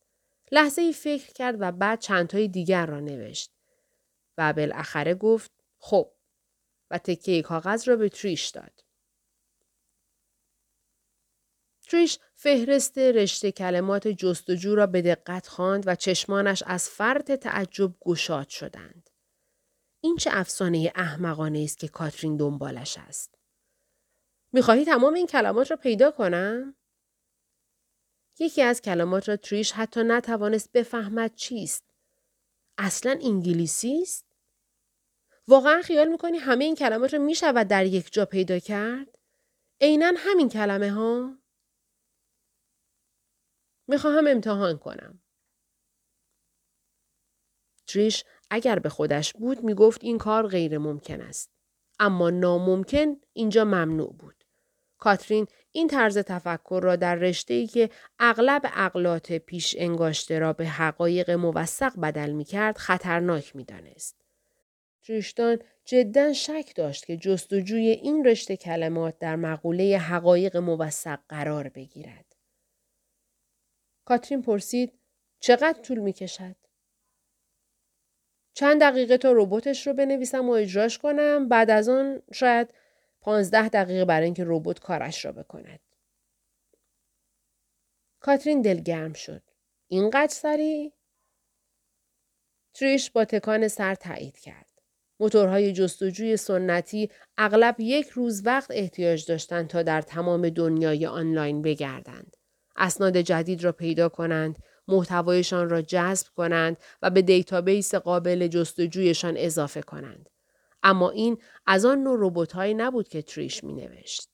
لحظه 0.52 0.82
ای 0.82 0.92
فکر 0.92 1.32
کرد 1.32 1.56
و 1.60 1.72
بعد 1.72 2.00
چندتای 2.00 2.48
دیگر 2.48 2.86
را 2.86 3.00
نوشت. 3.00 3.52
و 4.38 4.52
بالاخره 4.52 5.14
گفت 5.14 5.50
خب 5.78 6.12
و 6.90 6.98
تکه 6.98 7.42
کاغذ 7.42 7.88
را 7.88 7.96
به 7.96 8.08
تریش 8.08 8.48
داد. 8.48 8.84
تریش 11.82 12.18
فهرست 12.40 12.98
رشته 12.98 13.52
کلمات 13.52 14.08
جستجو 14.08 14.74
را 14.74 14.86
به 14.86 15.02
دقت 15.02 15.46
خواند 15.46 15.84
و 15.86 15.94
چشمانش 15.94 16.62
از 16.66 16.88
فرط 16.88 17.32
تعجب 17.32 17.94
گشاد 18.00 18.48
شدند. 18.48 19.10
این 20.00 20.16
چه 20.16 20.30
افسانه 20.32 20.92
احمقانه 20.94 21.58
است 21.58 21.78
که 21.78 21.88
کاترین 21.88 22.36
دنبالش 22.36 22.98
است. 22.98 23.34
می‌خواهی 24.52 24.84
تمام 24.84 25.14
این 25.14 25.26
کلمات 25.26 25.70
را 25.70 25.76
پیدا 25.76 26.10
کنم؟ 26.10 26.74
یکی 28.38 28.62
از 28.62 28.82
کلمات 28.82 29.28
را 29.28 29.36
تریش 29.36 29.72
حتی 29.72 30.02
نتوانست 30.02 30.72
بفهمد 30.72 31.34
چیست. 31.34 31.84
اصلا 32.78 33.18
انگلیسی 33.22 34.02
است؟ 34.02 34.26
واقعا 35.48 35.82
خیال 35.82 36.08
می‌کنی 36.08 36.38
همه 36.38 36.64
این 36.64 36.74
کلمات 36.74 37.14
را 37.14 37.20
می‌شود 37.20 37.68
در 37.68 37.86
یک 37.86 38.12
جا 38.12 38.24
پیدا 38.24 38.58
کرد؟ 38.58 39.18
عینا 39.80 40.12
همین 40.16 40.48
کلمه 40.48 40.90
ها؟ 40.90 41.38
می‌خواهم 43.88 44.26
امتحان 44.26 44.78
کنم. 44.78 45.20
تریش 47.86 48.24
اگر 48.50 48.78
به 48.78 48.88
خودش 48.88 49.32
بود 49.32 49.64
می‌گفت 49.64 50.04
این 50.04 50.18
کار 50.18 50.46
غیر 50.46 50.78
ممکن 50.78 51.20
است. 51.20 51.50
اما 51.98 52.30
ناممکن 52.30 53.16
اینجا 53.32 53.64
ممنوع 53.64 54.12
بود. 54.12 54.44
کاترین 54.98 55.46
این 55.72 55.88
طرز 55.88 56.18
تفکر 56.18 56.80
را 56.82 56.96
در 56.96 57.14
رشته 57.14 57.54
ای 57.54 57.66
که 57.66 57.90
اغلب 58.18 58.62
اقلات 58.74 59.32
پیش 59.32 59.76
انگاشته 59.78 60.38
را 60.38 60.52
به 60.52 60.66
حقایق 60.66 61.30
موثق 61.30 62.00
بدل 62.00 62.30
می 62.30 62.44
کرد 62.44 62.78
خطرناک 62.78 63.56
می 63.56 63.64
دانست. 63.64 64.16
تریشتان 65.02 65.58
جدا 65.84 66.32
شک 66.32 66.72
داشت 66.76 67.06
که 67.06 67.16
جستجوی 67.16 67.88
این 67.88 68.24
رشته 68.24 68.56
کلمات 68.56 69.18
در 69.18 69.36
مقوله 69.36 69.98
حقایق 69.98 70.56
موثق 70.56 71.18
قرار 71.28 71.68
بگیرد. 71.68 72.27
کاترین 74.08 74.42
پرسید 74.42 74.92
چقدر 75.40 75.80
طول 75.82 75.98
می 75.98 76.12
کشد؟ 76.12 76.56
چند 78.54 78.80
دقیقه 78.80 79.18
تا 79.18 79.32
رباتش 79.32 79.86
رو 79.86 79.92
بنویسم 79.92 80.48
و 80.48 80.52
اجراش 80.52 80.98
کنم 80.98 81.48
بعد 81.48 81.70
از 81.70 81.88
آن 81.88 82.22
شاید 82.32 82.74
پانزده 83.20 83.68
دقیقه 83.68 84.04
برای 84.04 84.24
اینکه 84.24 84.44
ربات 84.46 84.78
کارش 84.78 85.24
را 85.24 85.32
بکند. 85.32 85.80
کاترین 88.20 88.62
دلگرم 88.62 89.12
شد. 89.12 89.42
اینقدر 89.88 90.34
سری؟ 90.34 90.92
تریش 92.74 93.10
با 93.10 93.24
تکان 93.24 93.68
سر 93.68 93.94
تایید 93.94 94.38
کرد. 94.38 94.82
موتورهای 95.20 95.72
جستجوی 95.72 96.36
سنتی 96.36 97.10
اغلب 97.38 97.76
یک 97.78 98.08
روز 98.08 98.46
وقت 98.46 98.70
احتیاج 98.70 99.26
داشتند 99.26 99.68
تا 99.68 99.82
در 99.82 100.02
تمام 100.02 100.48
دنیای 100.48 101.06
آنلاین 101.06 101.62
بگردند. 101.62 102.37
اسناد 102.78 103.16
جدید 103.16 103.64
را 103.64 103.72
پیدا 103.72 104.08
کنند، 104.08 104.58
محتوایشان 104.88 105.70
را 105.70 105.82
جذب 105.82 106.26
کنند 106.36 106.76
و 107.02 107.10
به 107.10 107.22
دیتابیس 107.22 107.94
قابل 107.94 108.46
جستجویشان 108.46 109.34
اضافه 109.36 109.82
کنند. 109.82 110.30
اما 110.82 111.10
این 111.10 111.38
از 111.66 111.84
آن 111.84 112.02
نوع 112.02 112.18
روبوتهایی 112.18 112.74
نبود 112.74 113.08
که 113.08 113.22
تریش 113.22 113.64
می 113.64 113.72
نوشت. 113.72 114.28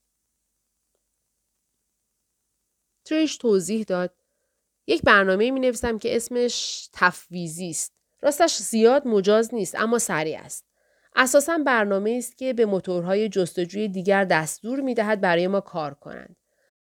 تریش 3.04 3.36
توضیح 3.36 3.84
داد 3.84 4.14
یک 4.86 5.02
برنامه 5.02 5.50
می 5.50 5.60
نویسم 5.60 5.98
که 5.98 6.16
اسمش 6.16 6.88
تفویضی 6.92 7.70
است. 7.70 7.94
راستش 8.22 8.56
زیاد 8.56 9.08
مجاز 9.08 9.54
نیست 9.54 9.74
اما 9.74 9.98
سریع 9.98 10.40
است. 10.40 10.64
اساسا 11.16 11.58
برنامه 11.58 12.14
است 12.18 12.38
که 12.38 12.52
به 12.52 12.66
موتورهای 12.66 13.28
جستجوی 13.28 13.88
دیگر 13.88 14.24
دستور 14.24 14.80
می 14.80 14.94
دهد 14.94 15.20
برای 15.20 15.46
ما 15.46 15.60
کار 15.60 15.94
کنند. 15.94 16.36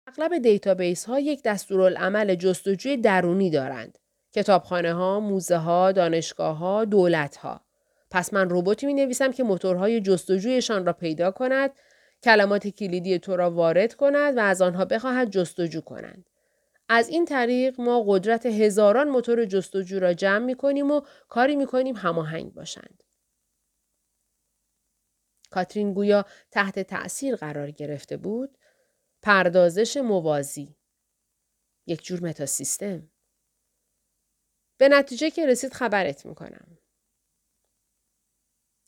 اغلب 0.08 0.38
دیتابیس 0.38 1.04
ها 1.04 1.20
یک 1.20 1.42
دستورالعمل 1.42 2.34
جستجوی 2.34 2.96
درونی 2.96 3.50
دارند. 3.50 3.98
کتابخانه 4.32 4.92
ها، 4.94 5.20
موزه 5.20 5.56
ها، 5.56 5.92
دانشگاه 5.92 6.56
ها، 6.56 6.84
دولت 6.84 7.36
ها. 7.36 7.60
پس 8.10 8.34
من 8.34 8.46
رباتی 8.50 8.86
می 8.86 8.94
نویسم 8.94 9.32
که 9.32 9.42
موتورهای 9.42 10.00
جستجویشان 10.00 10.86
را 10.86 10.92
پیدا 10.92 11.30
کند، 11.30 11.70
کلمات 12.22 12.68
کلیدی 12.68 13.18
تو 13.18 13.36
را 13.36 13.50
وارد 13.50 13.94
کند 13.94 14.36
و 14.36 14.40
از 14.40 14.62
آنها 14.62 14.84
بخواهد 14.84 15.30
جستجو 15.30 15.80
کنند. 15.80 16.30
از 16.88 17.08
این 17.08 17.24
طریق 17.24 17.80
ما 17.80 18.04
قدرت 18.06 18.46
هزاران 18.46 19.08
موتور 19.08 19.44
جستجو 19.44 19.98
را 19.98 20.14
جمع 20.14 20.44
می 20.44 20.54
کنیم 20.54 20.90
و 20.90 21.00
کاری 21.28 21.56
می 21.56 21.66
کنیم 21.66 21.96
هماهنگ 21.96 22.54
باشند. 22.54 23.02
کاترین 25.50 25.94
گویا 25.94 26.24
تحت 26.50 26.78
تأثیر 26.78 27.36
قرار 27.36 27.70
گرفته 27.70 28.16
بود 28.16 28.58
پردازش 29.22 29.96
موازی 29.96 30.76
یک 31.86 32.02
جور 32.02 32.20
متاسیستم 32.20 33.10
به 34.78 34.88
نتیجه 34.88 35.30
که 35.30 35.46
رسید 35.46 35.72
خبرت 35.72 36.26
می‌کنم 36.26 36.78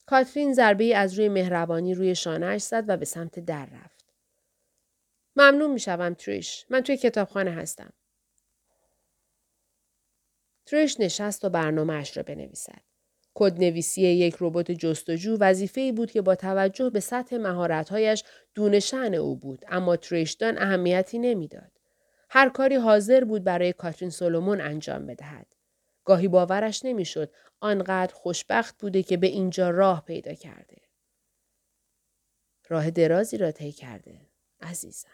کاترین 0.06 0.54
ضربه 0.54 0.96
از 0.96 1.14
روی 1.14 1.28
مهربانی 1.28 1.94
روی 1.94 2.14
شانهش 2.14 2.62
زد 2.62 2.84
و 2.88 2.96
به 2.96 3.04
سمت 3.04 3.38
در 3.38 3.66
رفت. 3.66 4.14
ممنون 5.36 5.70
می‌شوم 5.70 6.14
تریش. 6.14 6.66
من 6.70 6.80
توی 6.80 6.96
کتابخانه 6.96 7.50
هستم. 7.50 7.92
تریش 10.66 11.00
نشست 11.00 11.44
و 11.44 11.48
برنامه 11.48 11.94
اش 11.94 12.16
را 12.16 12.22
بنویسد. 12.22 12.89
کدنویسی 13.34 14.02
یک 14.02 14.36
ربات 14.40 14.70
جستجو 14.70 15.36
وظیفه 15.40 15.80
ای 15.80 15.92
بود 15.92 16.10
که 16.10 16.22
با 16.22 16.34
توجه 16.34 16.90
به 16.90 17.00
سطح 17.00 17.36
مهارت‌هایش 17.36 18.24
دون 18.54 18.80
شعن 18.80 19.14
او 19.14 19.36
بود 19.36 19.64
اما 19.68 19.96
تریشدان 19.96 20.58
اهمیتی 20.58 21.18
نمی‌داد. 21.18 21.72
هر 22.30 22.48
کاری 22.48 22.74
حاضر 22.74 23.24
بود 23.24 23.44
برای 23.44 23.72
کاترین 23.72 24.10
سولومون 24.10 24.60
انجام 24.60 25.06
بدهد. 25.06 25.46
گاهی 26.04 26.28
باورش 26.28 26.84
نمی‌شد 26.84 27.32
آنقدر 27.60 28.14
خوشبخت 28.14 28.78
بوده 28.78 29.02
که 29.02 29.16
به 29.16 29.26
اینجا 29.26 29.70
راه 29.70 30.04
پیدا 30.04 30.34
کرده. 30.34 30.76
راه 32.68 32.90
درازی 32.90 33.36
را 33.36 33.52
طی 33.52 33.72
کرده 33.72 34.20
عزیزم. 34.60 35.08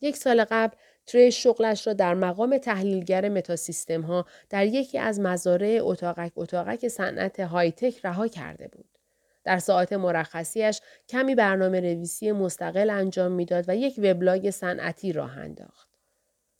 یک 0.00 0.16
سال 0.16 0.44
قبل 0.50 0.76
تریش 1.10 1.42
شغلش 1.42 1.86
را 1.86 1.92
در 1.92 2.14
مقام 2.14 2.58
تحلیلگر 2.58 3.28
متاسیستم 3.28 4.00
ها 4.02 4.26
در 4.50 4.66
یکی 4.66 4.98
از 4.98 5.20
مزارع 5.20 5.78
اتاقک 5.82 6.32
اتاقک 6.36 6.88
صنعت 6.88 7.40
های 7.40 7.72
تک 7.72 8.00
رها 8.04 8.28
کرده 8.28 8.68
بود. 8.68 8.98
در 9.44 9.58
ساعت 9.58 9.92
مرخصیش 9.92 10.80
کمی 11.08 11.34
برنامه 11.34 11.80
نویسی 11.80 12.32
مستقل 12.32 12.90
انجام 12.90 13.32
می‌داد 13.32 13.64
و 13.68 13.76
یک 13.76 13.94
وبلاگ 13.98 14.50
صنعتی 14.50 15.12
راه 15.12 15.38
انداخت. 15.38 15.88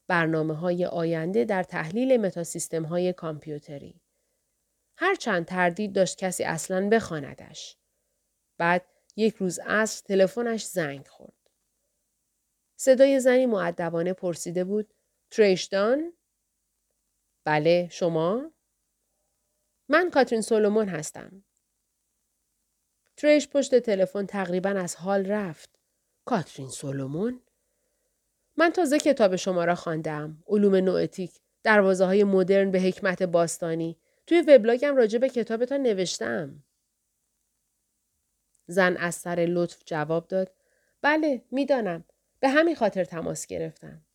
برنامه 0.09 0.55
های 0.55 0.87
آینده 0.87 1.45
در 1.45 1.63
تحلیل 1.63 2.17
متاسیستم 2.17 2.83
های 2.83 3.13
کامپیوتری. 3.13 4.01
هرچند 4.97 5.45
تردید 5.45 5.93
داشت 5.93 6.19
کسی 6.19 6.45
اصلا 6.45 6.89
بخواندش. 6.89 7.77
بعد 8.59 8.83
یک 9.17 9.35
روز 9.37 9.59
عصر 9.59 10.03
تلفنش 10.07 10.65
زنگ 10.65 11.07
خورد. 11.07 11.40
صدای 12.83 13.21
زنی 13.21 13.47
معدبانه 13.47 14.13
پرسیده 14.13 14.65
بود 14.65 14.95
تریشدان؟ 15.31 16.13
بله 17.45 17.89
شما؟ 17.93 18.51
من 19.89 20.11
کاترین 20.11 20.41
سولومون 20.41 20.89
هستم. 20.89 21.45
تریش 23.17 23.49
پشت 23.49 23.79
تلفن 23.79 24.27
تقریبا 24.27 24.71
از 24.71 24.97
حال 24.97 25.27
رفت. 25.27 25.79
کاترین 26.25 26.69
سولومون؟ 26.69 27.41
من 28.57 28.71
تازه 28.71 28.99
کتاب 28.99 29.37
شما 29.37 29.65
را 29.65 29.75
خواندم. 29.75 30.45
علوم 30.47 30.75
نوئتیک. 30.77 31.33
دروازه 31.63 32.05
های 32.05 32.25
مدرن 32.25 32.71
به 32.71 32.81
حکمت 32.81 33.23
باستانی. 33.23 33.99
توی 34.27 34.41
وبلاگم 34.41 34.97
راجع 34.97 35.19
به 35.19 35.29
کتابتان 35.29 35.83
نوشتم. 35.83 36.65
زن 38.67 38.97
از 38.97 39.15
سر 39.15 39.47
لطف 39.49 39.83
جواب 39.87 40.29
داد. 40.29 40.55
بله 41.03 41.45
می‌دانم. 41.51 42.05
به 42.41 42.49
همین 42.49 42.75
خاطر 42.75 43.05
تماس 43.05 43.47
گرفتم. 43.47 44.07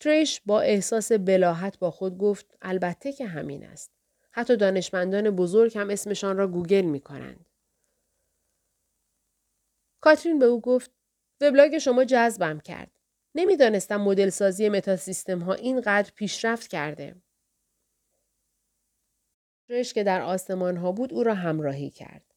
تریش 0.00 0.40
با 0.46 0.60
احساس 0.60 1.12
بلاحت 1.12 1.78
با 1.78 1.90
خود 1.90 2.18
گفت 2.18 2.56
البته 2.62 3.12
که 3.12 3.26
همین 3.26 3.66
است. 3.66 3.90
حتی 4.30 4.56
دانشمندان 4.56 5.30
بزرگ 5.30 5.78
هم 5.78 5.90
اسمشان 5.90 6.36
را 6.36 6.46
گوگل 6.46 6.82
می 6.82 7.00
کنند. 7.00 7.46
کاترین 10.00 10.38
به 10.38 10.46
او 10.46 10.60
گفت 10.60 10.90
وبلاگ 11.40 11.78
شما 11.78 12.04
جذبم 12.04 12.60
کرد. 12.60 12.90
نمی‌دانستم 13.34 13.96
مدل 13.96 14.28
سازی 14.28 14.68
متاسیستم 14.68 15.38
ها 15.38 15.54
اینقدر 15.54 16.10
پیشرفت 16.14 16.70
کرده. 16.70 17.16
تریش 19.68 19.92
که 19.94 20.04
در 20.04 20.20
آسمان 20.20 20.76
ها 20.76 20.92
بود 20.92 21.12
او 21.12 21.22
را 21.22 21.34
همراهی 21.34 21.90
کرد. 21.90 22.34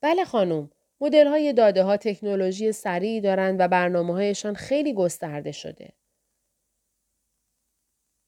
بله 0.00 0.24
خانم، 0.24 0.70
مدل 1.04 1.26
های 1.26 1.52
داده 1.52 1.82
ها 1.82 1.96
تکنولوژی 1.96 2.72
سریعی 2.72 3.20
دارند 3.20 3.60
و 3.60 3.68
برنامه 3.68 4.12
هایشان 4.12 4.54
خیلی 4.54 4.94
گسترده 4.94 5.52
شده. 5.52 5.92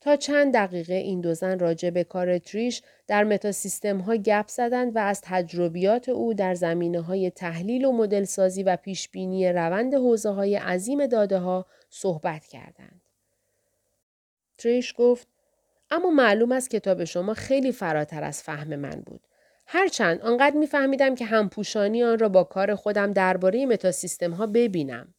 تا 0.00 0.16
چند 0.16 0.54
دقیقه 0.54 0.94
این 0.94 1.20
دو 1.20 1.34
زن 1.34 1.58
راجع 1.58 1.90
به 1.90 2.04
کار 2.04 2.38
تریش 2.38 2.82
در 3.06 3.24
متاسیستم 3.24 3.98
ها 3.98 4.16
گپ 4.16 4.48
زدند 4.48 4.96
و 4.96 4.98
از 4.98 5.20
تجربیات 5.24 6.08
او 6.08 6.34
در 6.34 6.54
زمینه 6.54 7.00
های 7.00 7.30
تحلیل 7.30 7.84
و 7.84 7.92
مدل 7.92 8.24
سازی 8.24 8.62
و 8.62 8.76
پیش 8.76 9.08
بینی 9.08 9.52
روند 9.52 9.94
حوزه 9.94 10.30
های 10.30 10.56
عظیم 10.56 11.06
داده 11.06 11.38
ها 11.38 11.66
صحبت 11.90 12.46
کردند. 12.46 13.00
تریش 14.58 14.94
گفت 14.96 15.28
اما 15.90 16.10
معلوم 16.10 16.52
است 16.52 16.70
کتاب 16.70 17.04
شما 17.04 17.34
خیلی 17.34 17.72
فراتر 17.72 18.24
از 18.24 18.42
فهم 18.42 18.76
من 18.76 19.02
بود. 19.06 19.20
هرچند 19.66 20.20
آنقدر 20.20 20.56
میفهمیدم 20.56 21.14
که 21.14 21.24
همپوشانی 21.24 22.02
آن 22.04 22.18
را 22.18 22.28
با 22.28 22.44
کار 22.44 22.74
خودم 22.74 23.12
درباره 23.12 23.66
متاسیستم 23.66 24.32
ها 24.32 24.46
ببینم. 24.46 25.14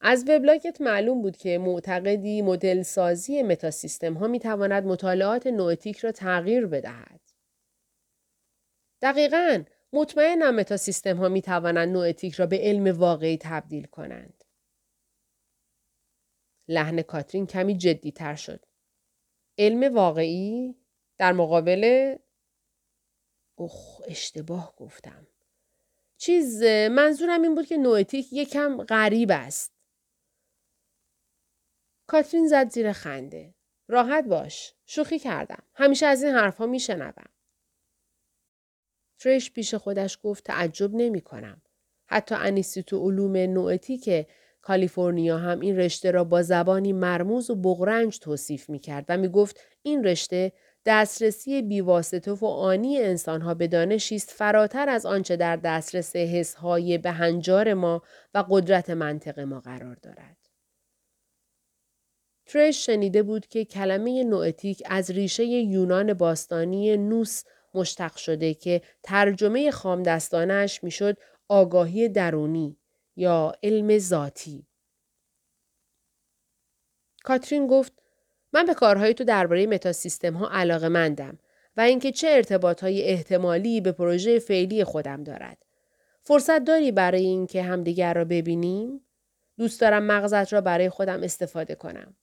از 0.00 0.24
وبلاگت 0.28 0.80
معلوم 0.80 1.22
بود 1.22 1.36
که 1.36 1.58
معتقدی 1.58 2.42
مدل 2.42 2.82
سازی 2.82 3.42
متاسیستم 3.42 4.14
ها 4.14 4.26
می 4.26 4.40
تواند 4.40 4.84
مطالعات 4.84 5.46
نوئتیک 5.46 5.98
را 5.98 6.12
تغییر 6.12 6.66
بدهد. 6.66 7.20
دقیقا 9.02 9.64
مطمئنم 9.92 10.54
متاسیستم 10.54 11.16
ها 11.16 11.28
می 11.28 11.42
توانند 11.42 11.88
نوئتیک 11.88 12.34
را 12.34 12.46
به 12.46 12.58
علم 12.58 12.98
واقعی 12.98 13.38
تبدیل 13.40 13.84
کنند. 13.84 14.44
لحن 16.68 17.02
کاترین 17.02 17.46
کمی 17.46 17.76
جدی 17.76 18.12
تر 18.12 18.34
شد. 18.34 18.64
علم 19.58 19.94
واقعی؟ 19.94 20.83
در 21.18 21.32
مقابل 21.32 22.14
اخ 23.58 24.00
اشتباه 24.06 24.74
گفتم. 24.76 25.26
چیز 26.16 26.62
منظورم 26.90 27.42
این 27.42 27.54
بود 27.54 27.66
که 27.66 27.76
نوئتیک 27.76 28.32
یکم 28.32 28.82
غریب 28.82 29.28
است. 29.32 29.72
کاترین 32.06 32.48
زد 32.48 32.70
زیر 32.70 32.92
خنده. 32.92 33.54
راحت 33.88 34.24
باش. 34.24 34.74
شوخی 34.86 35.18
کردم. 35.18 35.62
همیشه 35.74 36.06
از 36.06 36.22
این 36.22 36.34
حرفها 36.34 36.66
میشنوم. 36.66 37.28
تریش 39.18 39.52
پیش 39.52 39.74
خودش 39.74 40.18
گفت 40.22 40.44
تعجب 40.44 40.94
نمی 40.94 41.20
کنم. 41.20 41.62
حتی 42.06 42.34
انیستیتو 42.34 42.98
علوم 42.98 43.36
نوئتیک 43.36 44.26
کالیفرنیا 44.62 45.38
هم 45.38 45.60
این 45.60 45.76
رشته 45.76 46.10
را 46.10 46.24
با 46.24 46.42
زبانی 46.42 46.92
مرموز 46.92 47.50
و 47.50 47.54
بغرنج 47.54 48.18
توصیف 48.18 48.70
می 48.70 48.78
کرد 48.78 49.04
و 49.08 49.16
می 49.16 49.28
گفت 49.28 49.60
این 49.82 50.04
رشته 50.04 50.52
دسترسی 50.86 51.62
بیواسطه 51.62 52.32
و 52.32 52.46
آنی 52.46 52.98
انسانها 52.98 53.54
به 53.54 53.66
دانشی 53.68 54.16
است 54.16 54.30
فراتر 54.30 54.88
از 54.88 55.06
آنچه 55.06 55.36
در 55.36 55.56
دسترس 55.56 56.16
حسهای 56.16 57.00
هنجار 57.04 57.74
ما 57.74 58.02
و 58.34 58.44
قدرت 58.50 58.90
منطق 58.90 59.40
ما 59.40 59.60
قرار 59.60 59.96
دارد. 60.02 60.36
ترش 62.46 62.86
شنیده 62.86 63.22
بود 63.22 63.46
که 63.46 63.64
کلمه 63.64 64.24
نوئتیک 64.24 64.82
از 64.86 65.10
ریشه 65.10 65.44
یونان 65.44 66.14
باستانی 66.14 66.96
نوس 66.96 67.42
مشتق 67.74 68.16
شده 68.16 68.54
که 68.54 68.82
ترجمه 69.02 69.70
خامدستانش 69.70 70.84
می‌شد 70.84 71.16
آگاهی 71.48 72.08
درونی 72.08 72.78
یا 73.16 73.52
علم 73.62 73.98
ذاتی. 73.98 74.66
کاترین 77.24 77.66
گفت 77.66 78.03
من 78.54 78.66
به 78.66 78.74
کارهای 78.74 79.14
تو 79.14 79.24
درباره 79.24 79.66
متاسیستم 79.66 80.34
ها 80.34 80.48
علاقه 80.48 80.88
مندم 80.88 81.38
و 81.76 81.80
اینکه 81.80 82.12
چه 82.12 82.28
ارتباط 82.30 82.82
های 82.82 83.02
احتمالی 83.02 83.80
به 83.80 83.92
پروژه 83.92 84.38
فعلی 84.38 84.84
خودم 84.84 85.24
دارد. 85.24 85.58
فرصت 86.22 86.64
داری 86.64 86.92
برای 86.92 87.24
اینکه 87.24 87.62
همدیگر 87.62 88.14
را 88.14 88.24
ببینیم؟ 88.24 89.00
دوست 89.58 89.80
دارم 89.80 90.02
مغزت 90.02 90.52
را 90.52 90.60
برای 90.60 90.88
خودم 90.88 91.22
استفاده 91.22 91.74
کنم. 91.74 92.16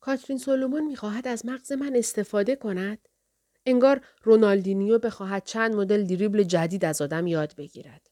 کاترین 0.00 0.38
سولومون 0.38 0.86
می‌خواهد 0.86 1.28
از 1.28 1.46
مغز 1.46 1.72
من 1.72 1.96
استفاده 1.96 2.56
کند؟ 2.56 3.08
انگار 3.66 4.00
رونالدینیو 4.22 4.98
بخواهد 4.98 5.44
چند 5.44 5.74
مدل 5.74 6.04
دریبل 6.04 6.42
جدید 6.42 6.84
از 6.84 7.02
آدم 7.02 7.26
یاد 7.26 7.54
بگیرد. 7.56 8.10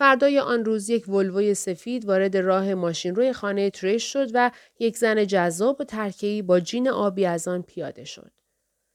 فردای 0.00 0.38
آن 0.38 0.64
روز 0.64 0.90
یک 0.90 1.08
ولوی 1.08 1.54
سفید 1.54 2.04
وارد 2.04 2.36
راه 2.36 2.74
ماشین 2.74 3.14
روی 3.14 3.32
خانه 3.32 3.70
تریش 3.70 4.12
شد 4.12 4.30
و 4.34 4.50
یک 4.78 4.96
زن 4.96 5.26
جذاب 5.26 5.80
و 5.80 5.84
ترکیی 5.84 6.42
با 6.42 6.60
جین 6.60 6.88
آبی 6.88 7.26
از 7.26 7.48
آن 7.48 7.62
پیاده 7.62 8.04
شد. 8.04 8.32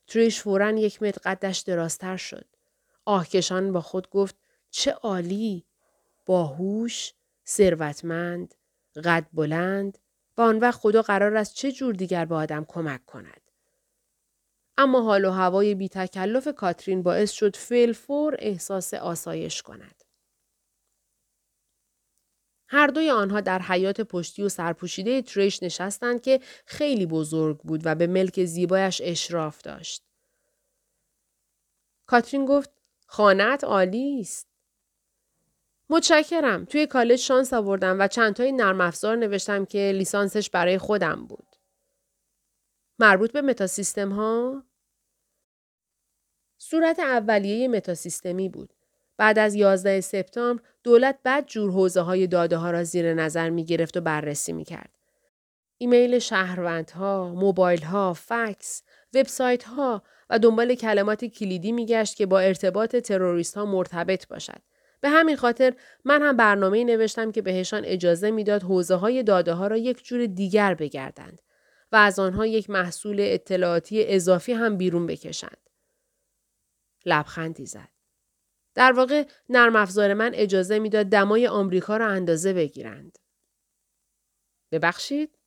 تریش 0.08 0.41
فورا 0.41 0.72
یک 0.72 1.04
متر 1.04 1.22
قدش 1.26 1.60
درازتر 1.60 2.18
شد. 2.18 2.46
آهکشان 3.06 3.74
با 3.74 3.82
خود 3.82 4.10
گفت 4.10 4.36
چه 4.72 4.91
عالی! 4.91 5.65
باهوش، 6.26 7.13
ثروتمند، 7.48 8.56
قد 9.04 9.26
بلند 9.34 9.98
و 10.38 10.41
آن 10.41 10.60
وقت 10.60 10.80
خدا 10.80 11.02
قرار 11.02 11.38
است 11.38 11.56
چه 11.56 11.72
جور 11.72 11.94
دیگر 11.94 12.26
به 12.26 12.36
آدم 12.36 12.65
کمک 12.68 13.06
کند. 13.06 13.41
اما 14.78 15.02
حال 15.02 15.26
و 15.26 15.32
هوای 15.32 15.76
بی 15.76 15.89
تکلف 15.89 16.48
کاترین 16.48 17.04
باعث 17.04 17.32
شد 17.32 17.56
فیل 17.56 17.94
فور 17.94 18.36
احساس 18.39 18.94
آسایش 18.94 19.62
کند. 19.62 20.05
هر 22.75 22.88
دوی 22.88 23.09
آنها 23.09 23.41
در 23.41 23.61
حیات 23.61 24.01
پشتی 24.01 24.43
و 24.43 24.49
سرپوشیده 24.49 25.21
تریش 25.21 25.63
نشستند 25.63 26.21
که 26.21 26.39
خیلی 26.65 27.05
بزرگ 27.05 27.57
بود 27.57 27.81
و 27.85 27.95
به 27.95 28.07
ملک 28.07 28.45
زیبایش 28.45 29.01
اشراف 29.03 29.61
داشت. 29.61 30.03
کاترین 32.05 32.45
گفت 32.45 32.69
خانت 33.07 33.63
عالی 33.63 34.19
است. 34.21 34.47
متشکرم. 35.89 36.65
توی 36.65 36.88
کالج 36.88 37.19
شانس 37.19 37.53
آوردم 37.53 37.99
و 37.99 38.07
چند 38.07 38.33
تای 38.33 38.51
نرم 38.51 38.81
افزار 38.81 39.15
نوشتم 39.15 39.65
که 39.65 39.91
لیسانسش 39.95 40.49
برای 40.49 40.77
خودم 40.77 41.25
بود. 41.25 41.55
مربوط 42.99 43.31
به 43.31 43.41
متاسیستم 43.41 44.11
ها؟ 44.11 44.63
صورت 46.57 46.99
اولیه 46.99 47.67
متاسیستمی 47.67 48.49
بود. 48.49 48.74
بعد 49.17 49.39
از 49.39 49.56
11 49.56 50.01
سپتامبر 50.01 50.63
دولت 50.84 51.19
بعد 51.23 51.45
جور 51.45 51.71
حوزه 51.71 52.01
های 52.01 52.28
داده 52.28 52.58
ها 52.58 52.71
را 52.71 52.84
زیر 52.84 53.13
نظر 53.13 53.49
می 53.49 53.65
گرفت 53.65 53.97
و 53.97 54.01
بررسی 54.01 54.54
می 54.54 54.63
کرد. 54.63 54.89
ایمیل 55.78 56.19
شهروندها، 56.19 57.30
موبایل 57.30 57.82
ها، 57.84 58.13
فکس، 58.13 58.84
وبسایت 59.13 59.63
ها 59.63 60.04
و 60.30 60.39
دنبال 60.39 60.75
کلمات 60.75 61.25
کلیدی 61.25 61.71
می 61.71 61.86
گشت 61.86 62.15
که 62.15 62.25
با 62.25 62.39
ارتباط 62.39 62.95
تروریست 62.95 63.58
ها 63.58 63.65
مرتبط 63.65 64.28
باشد. 64.28 64.62
به 65.01 65.10
همین 65.10 65.36
خاطر 65.36 65.73
من 66.06 66.21
هم 66.21 66.38
برنامه 66.38 66.84
نوشتم 66.84 67.32
که 67.32 67.41
بهشان 67.41 67.86
اجازه 67.86 68.32
می‌داد 68.32 68.63
حوزه 68.63 68.95
های 68.95 69.23
داده 69.23 69.54
ها 69.54 69.67
را 69.67 69.78
یک 69.78 70.04
جور 70.04 70.25
دیگر 70.25 70.73
بگردند 70.73 71.41
و 71.91 71.95
از 71.95 72.19
آنها 72.19 72.45
یک 72.45 72.69
محصول 72.69 73.17
اطلاعاتی 73.19 74.06
اضافی 74.08 74.54
هم 74.54 74.78
بیرون 74.78 75.08
بکشند. 75.08 75.69
لبخندی 77.06 77.65
زد. 77.65 77.94
در 78.75 78.91
واقع 78.91 79.27
نرم 79.49 79.75
افزار 79.75 80.13
من 80.13 80.31
اجازه 80.33 80.79
می‌داد 80.79 81.05
دمای 81.05 81.47
آمریکا 81.47 81.97
را 81.97 82.07
اندازه 82.07 82.53
بگیرند. 82.53 83.17
ببخشید؟ 84.71 85.38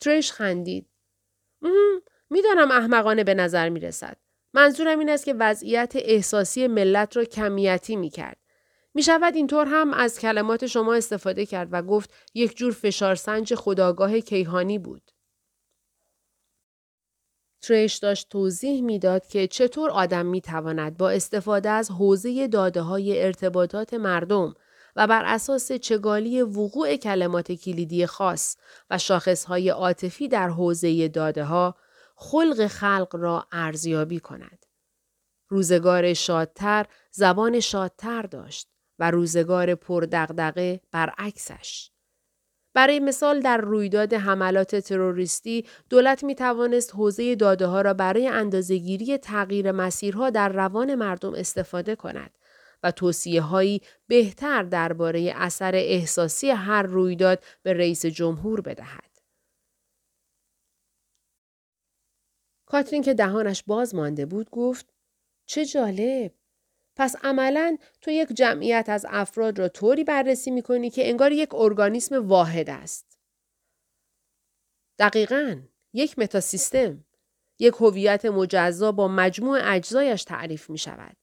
ترش 0.00 0.32
خندید. 0.32 0.90
می‌دانم 2.30 2.70
احمقانه 2.70 3.24
به 3.24 3.34
نظر 3.34 3.68
می 3.68 3.80
رسد. 3.80 4.16
منظورم 4.54 4.98
این 4.98 5.10
است 5.10 5.24
که 5.24 5.34
وضعیت 5.34 5.92
احساسی 5.94 6.66
ملت 6.66 7.16
را 7.16 7.24
کمیتی 7.24 7.96
می 7.96 8.10
کرد. 8.10 8.36
می 8.94 9.02
شود 9.02 9.34
اینطور 9.34 9.66
هم 9.66 9.94
از 9.94 10.18
کلمات 10.18 10.66
شما 10.66 10.94
استفاده 10.94 11.46
کرد 11.46 11.68
و 11.72 11.82
گفت 11.82 12.14
یک 12.34 12.56
جور 12.56 12.72
فشارسنج 12.72 13.54
خداگاه 13.54 14.20
کیهانی 14.20 14.78
بود. 14.78 15.10
تریش 17.66 17.94
داشت 17.96 18.28
توضیح 18.28 18.82
می‌داد 18.82 19.26
که 19.26 19.46
چطور 19.46 19.90
آدم 19.90 20.26
می 20.26 20.40
تواند 20.40 20.96
با 20.96 21.10
استفاده 21.10 21.70
از 21.70 21.90
حوزه 21.90 22.48
داده 22.48 22.80
های 22.80 23.22
ارتباطات 23.22 23.94
مردم 23.94 24.54
و 24.96 25.06
بر 25.06 25.24
اساس 25.24 25.72
چگالی 25.72 26.42
وقوع 26.42 26.96
کلمات 26.96 27.52
کلیدی 27.52 28.06
خاص 28.06 28.56
و 28.90 28.98
شاخصهای 28.98 29.68
عاطفی 29.68 30.28
در 30.28 30.48
حوزه 30.48 31.08
داده 31.08 31.44
ها 31.44 31.74
خلق 32.16 32.66
خلق 32.66 33.08
را 33.12 33.46
ارزیابی 33.52 34.20
کند. 34.20 34.66
روزگار 35.48 36.14
شادتر 36.14 36.86
زبان 37.10 37.60
شادتر 37.60 38.22
داشت 38.22 38.68
و 38.98 39.10
روزگار 39.10 39.74
پردقدقه 39.74 40.80
برعکسش. 40.92 41.90
برای 42.74 43.00
مثال 43.00 43.40
در 43.40 43.56
رویداد 43.56 44.14
حملات 44.14 44.76
تروریستی 44.76 45.66
دولت 45.90 46.24
می 46.24 46.34
توانست 46.34 46.94
حوزه 46.94 47.34
داده 47.34 47.66
ها 47.66 47.80
را 47.80 47.94
برای 47.94 48.28
اندازهگیری 48.28 49.18
تغییر 49.18 49.72
مسیرها 49.72 50.30
در 50.30 50.48
روان 50.48 50.94
مردم 50.94 51.34
استفاده 51.34 51.96
کند 51.96 52.30
و 52.82 52.90
توصیه 52.90 53.42
هایی 53.42 53.80
بهتر 54.06 54.62
درباره 54.62 55.32
اثر 55.36 55.74
احساسی 55.74 56.50
هر 56.50 56.82
رویداد 56.82 57.44
به 57.62 57.72
رئیس 57.72 58.06
جمهور 58.06 58.60
بدهد. 58.60 59.20
کاترین 62.66 63.02
که 63.02 63.14
دهانش 63.14 63.62
باز 63.66 63.94
مانده 63.94 64.26
بود 64.26 64.50
گفت 64.50 64.94
چه 65.46 65.64
جالب 65.64 66.32
پس 66.96 67.16
عملا 67.22 67.76
تو 68.00 68.10
یک 68.10 68.28
جمعیت 68.28 68.86
از 68.88 69.06
افراد 69.08 69.58
را 69.58 69.68
طوری 69.68 70.04
بررسی 70.04 70.50
می 70.50 70.62
کنی 70.62 70.90
که 70.90 71.08
انگار 71.08 71.32
یک 71.32 71.54
ارگانیسم 71.54 72.28
واحد 72.28 72.70
است. 72.70 73.18
دقیقا 74.98 75.60
یک 75.92 76.18
متاسیستم. 76.18 77.04
یک 77.58 77.74
هویت 77.74 78.24
مجزا 78.24 78.92
با 78.92 79.08
مجموع 79.08 79.74
اجزایش 79.74 80.24
تعریف 80.24 80.70
می 80.70 80.78
شود. 80.78 81.16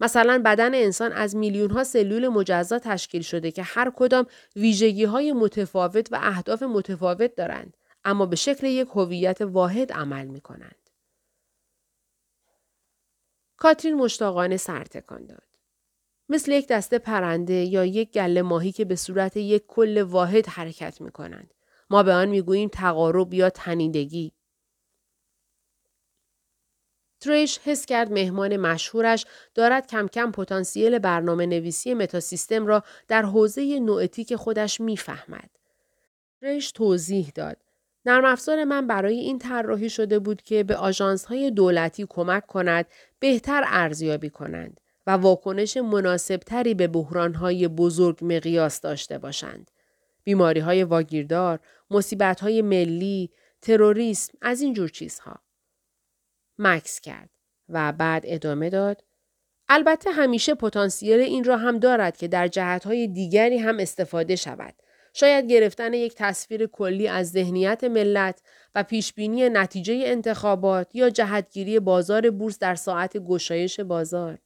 مثلا 0.00 0.42
بدن 0.44 0.74
انسان 0.74 1.12
از 1.12 1.36
میلیون 1.36 1.70
ها 1.70 1.84
سلول 1.84 2.28
مجزا 2.28 2.78
تشکیل 2.78 3.22
شده 3.22 3.50
که 3.50 3.62
هر 3.62 3.92
کدام 3.96 4.26
ویژگی 4.56 5.04
های 5.04 5.32
متفاوت 5.32 6.12
و 6.12 6.18
اهداف 6.22 6.62
متفاوت 6.62 7.34
دارند 7.34 7.76
اما 8.04 8.26
به 8.26 8.36
شکل 8.36 8.66
یک 8.66 8.88
هویت 8.94 9.40
واحد 9.40 9.92
عمل 9.92 10.26
می 10.26 10.40
کنند. 10.40 10.81
کاترین 13.62 13.94
مشتاقانه 13.94 14.56
سر 14.56 14.84
تکان 14.84 15.26
داد. 15.26 15.42
مثل 16.28 16.52
یک 16.52 16.68
دسته 16.68 16.98
پرنده 16.98 17.54
یا 17.54 17.84
یک 17.84 18.10
گله 18.12 18.42
ماهی 18.42 18.72
که 18.72 18.84
به 18.84 18.96
صورت 18.96 19.36
یک 19.36 19.66
کل 19.66 20.02
واحد 20.02 20.46
حرکت 20.46 21.00
می 21.00 21.10
کنند. 21.10 21.54
ما 21.90 22.02
به 22.02 22.12
آن 22.12 22.28
می 22.28 22.42
گوییم 22.42 22.68
تقارب 22.68 23.34
یا 23.34 23.50
تنیدگی. 23.50 24.32
تریش 27.20 27.58
حس 27.58 27.86
کرد 27.86 28.12
مهمان 28.12 28.56
مشهورش 28.56 29.26
دارد 29.54 29.86
کم 29.86 30.08
کم 30.08 30.32
پتانسیل 30.32 30.98
برنامه 30.98 31.46
نویسی 31.46 31.94
متاسیستم 31.94 32.66
را 32.66 32.82
در 33.08 33.22
حوزه 33.22 33.80
نوعتیک 33.80 34.36
خودش 34.36 34.80
می‌فهمد. 34.80 35.50
تریش 36.40 36.72
توضیح 36.72 37.32
داد. 37.34 37.56
نرم 38.04 38.24
افزار 38.24 38.64
من 38.64 38.86
برای 38.86 39.18
این 39.18 39.38
طراحی 39.38 39.90
شده 39.90 40.18
بود 40.18 40.42
که 40.42 40.64
به 40.64 40.76
آژانس 40.76 41.24
های 41.24 41.50
دولتی 41.50 42.06
کمک 42.08 42.46
کند 42.46 42.86
بهتر 43.22 43.64
ارزیابی 43.66 44.30
کنند 44.30 44.80
و 45.06 45.10
واکنش 45.10 45.76
مناسبتری 45.76 46.74
به 46.74 46.88
بحران 46.88 47.34
های 47.34 47.68
بزرگ 47.68 48.18
مقیاس 48.22 48.80
داشته 48.80 49.18
باشند. 49.18 49.70
بیماری 50.24 50.60
های 50.60 50.84
واگیردار، 50.84 51.60
مصیبت 51.90 52.40
های 52.40 52.62
ملی، 52.62 53.30
تروریسم 53.60 54.38
از 54.40 54.60
این 54.60 54.72
جور 54.72 54.88
چیزها. 54.88 55.36
مکس 56.58 57.00
کرد 57.00 57.30
و 57.68 57.92
بعد 57.92 58.22
ادامه 58.26 58.70
داد. 58.70 59.04
البته 59.68 60.10
همیشه 60.10 60.54
پتانسیل 60.54 61.20
این 61.20 61.44
را 61.44 61.56
هم 61.56 61.78
دارد 61.78 62.16
که 62.16 62.28
در 62.28 62.48
جهتهای 62.48 63.06
دیگری 63.08 63.58
هم 63.58 63.78
استفاده 63.78 64.36
شود 64.36 64.74
شاید 65.12 65.50
گرفتن 65.50 65.94
یک 65.94 66.14
تصویر 66.16 66.66
کلی 66.66 67.08
از 67.08 67.30
ذهنیت 67.30 67.84
ملت 67.84 68.42
و 68.74 68.82
پیشبینی 68.82 69.48
نتیجه 69.48 70.02
انتخابات 70.06 70.94
یا 70.94 71.10
جهتگیری 71.10 71.80
بازار 71.80 72.30
بورس 72.30 72.58
در 72.58 72.74
ساعت 72.74 73.16
گشایش 73.16 73.80
بازار. 73.80 74.38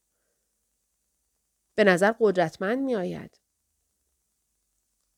به 1.75 1.85
نظر 1.85 2.13
قدرتمند 2.21 2.79
می 2.79 2.97
آید. 2.97 3.41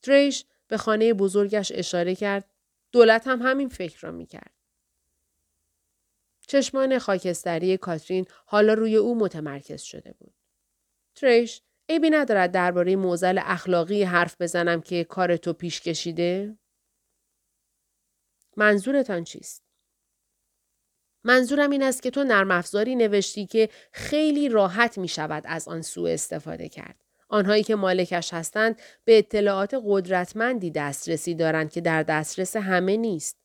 تریش 0.03 0.45
به 0.69 0.77
خانه 0.77 1.15
بزرگش 1.15 1.73
اشاره 1.75 2.15
کرد. 2.15 2.51
دولت 2.93 3.27
هم 3.27 3.43
همین 3.43 3.69
فکر 3.69 4.01
را 4.01 4.13
می 4.13 4.27
کرد. 4.27 4.53
چشمان 6.47 6.99
خاکستری 6.99 7.77
کاترین 7.77 8.27
حالا 8.47 8.75
روی 8.75 8.97
او 8.97 9.19
متمرکز 9.19 9.83
شده 9.83 10.13
بود. 10.13 10.35
تریش 11.15 11.63
عیبی 11.89 12.11
ندارد 12.11 12.53
درباره 12.53 12.97
موزل 12.97 13.41
اخلاقی 13.43 14.03
حرف 14.03 14.41
بزنم 14.41 14.81
که 14.81 15.05
کار 15.05 15.37
تو 15.37 15.53
پیش 15.53 15.81
کشیده؟ 15.81 16.59
منظورتان 18.57 19.25
چیست؟ 19.25 19.63
منظورم 21.25 21.71
این 21.71 21.83
است 21.83 22.03
که 22.03 22.11
تو 22.11 22.25
نرم 22.25 22.51
افزاری 22.51 22.97
نوشتی 22.97 23.47
که 23.47 23.69
خیلی 23.93 24.49
راحت 24.49 24.99
می 24.99 25.09
شود 25.09 25.43
از 25.47 25.69
آن 25.69 25.83
سوء 25.83 26.13
استفاده 26.13 26.69
کرد. 26.69 27.05
آنهایی 27.29 27.63
که 27.63 27.75
مالکش 27.77 28.35
هستند 28.35 28.81
به 29.05 29.19
اطلاعات 29.19 29.77
قدرتمندی 29.85 30.71
دسترسی 30.71 31.35
دارند 31.35 31.73
که 31.73 31.81
در 31.81 32.03
دسترس 32.03 32.57
همه 32.57 32.97
نیست. 32.97 33.37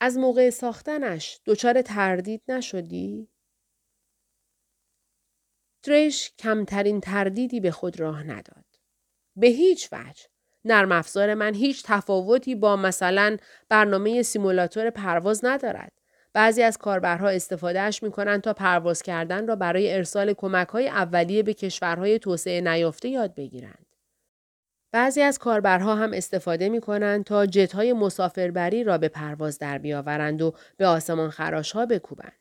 از 0.00 0.18
موقع 0.18 0.50
ساختنش 0.50 1.40
دچار 1.46 1.82
تردید 1.82 2.42
نشدی؟ 2.48 3.28
تریش 5.86 6.32
کمترین 6.38 7.00
تردیدی 7.00 7.60
به 7.60 7.70
خود 7.70 8.00
راه 8.00 8.22
نداد. 8.22 8.64
به 9.36 9.46
هیچ 9.46 9.88
وجه. 9.92 10.24
نرم 10.64 10.92
افزار 10.92 11.34
من 11.34 11.54
هیچ 11.54 11.82
تفاوتی 11.84 12.54
با 12.54 12.76
مثلا 12.76 13.36
برنامه 13.68 14.22
سیمولاتور 14.22 14.90
پرواز 14.90 15.44
ندارد. 15.44 15.92
بعضی 16.32 16.62
از 16.62 16.78
کاربرها 16.78 17.28
استفادهش 17.28 18.02
می 18.02 18.10
کنند 18.10 18.40
تا 18.40 18.52
پرواز 18.52 19.02
کردن 19.02 19.46
را 19.46 19.56
برای 19.56 19.94
ارسال 19.94 20.32
کمک 20.32 20.68
های 20.68 20.88
اولیه 20.88 21.42
به 21.42 21.54
کشورهای 21.54 22.18
توسعه 22.18 22.60
نیافته 22.60 23.08
یاد 23.08 23.34
بگیرند. 23.34 23.86
بعضی 24.92 25.22
از 25.22 25.38
کاربرها 25.38 25.94
هم 25.94 26.12
استفاده 26.12 26.68
می 26.68 26.80
کنند 26.80 27.24
تا 27.24 27.46
جت 27.46 27.74
های 27.74 27.92
مسافربری 27.92 28.84
را 28.84 28.98
به 28.98 29.08
پرواز 29.08 29.58
در 29.58 29.78
بیاورند 29.78 30.42
و 30.42 30.54
به 30.76 30.86
آسمان 30.86 31.30
خراش 31.30 31.72
ها 31.72 31.86
بکوبند. 31.86 32.32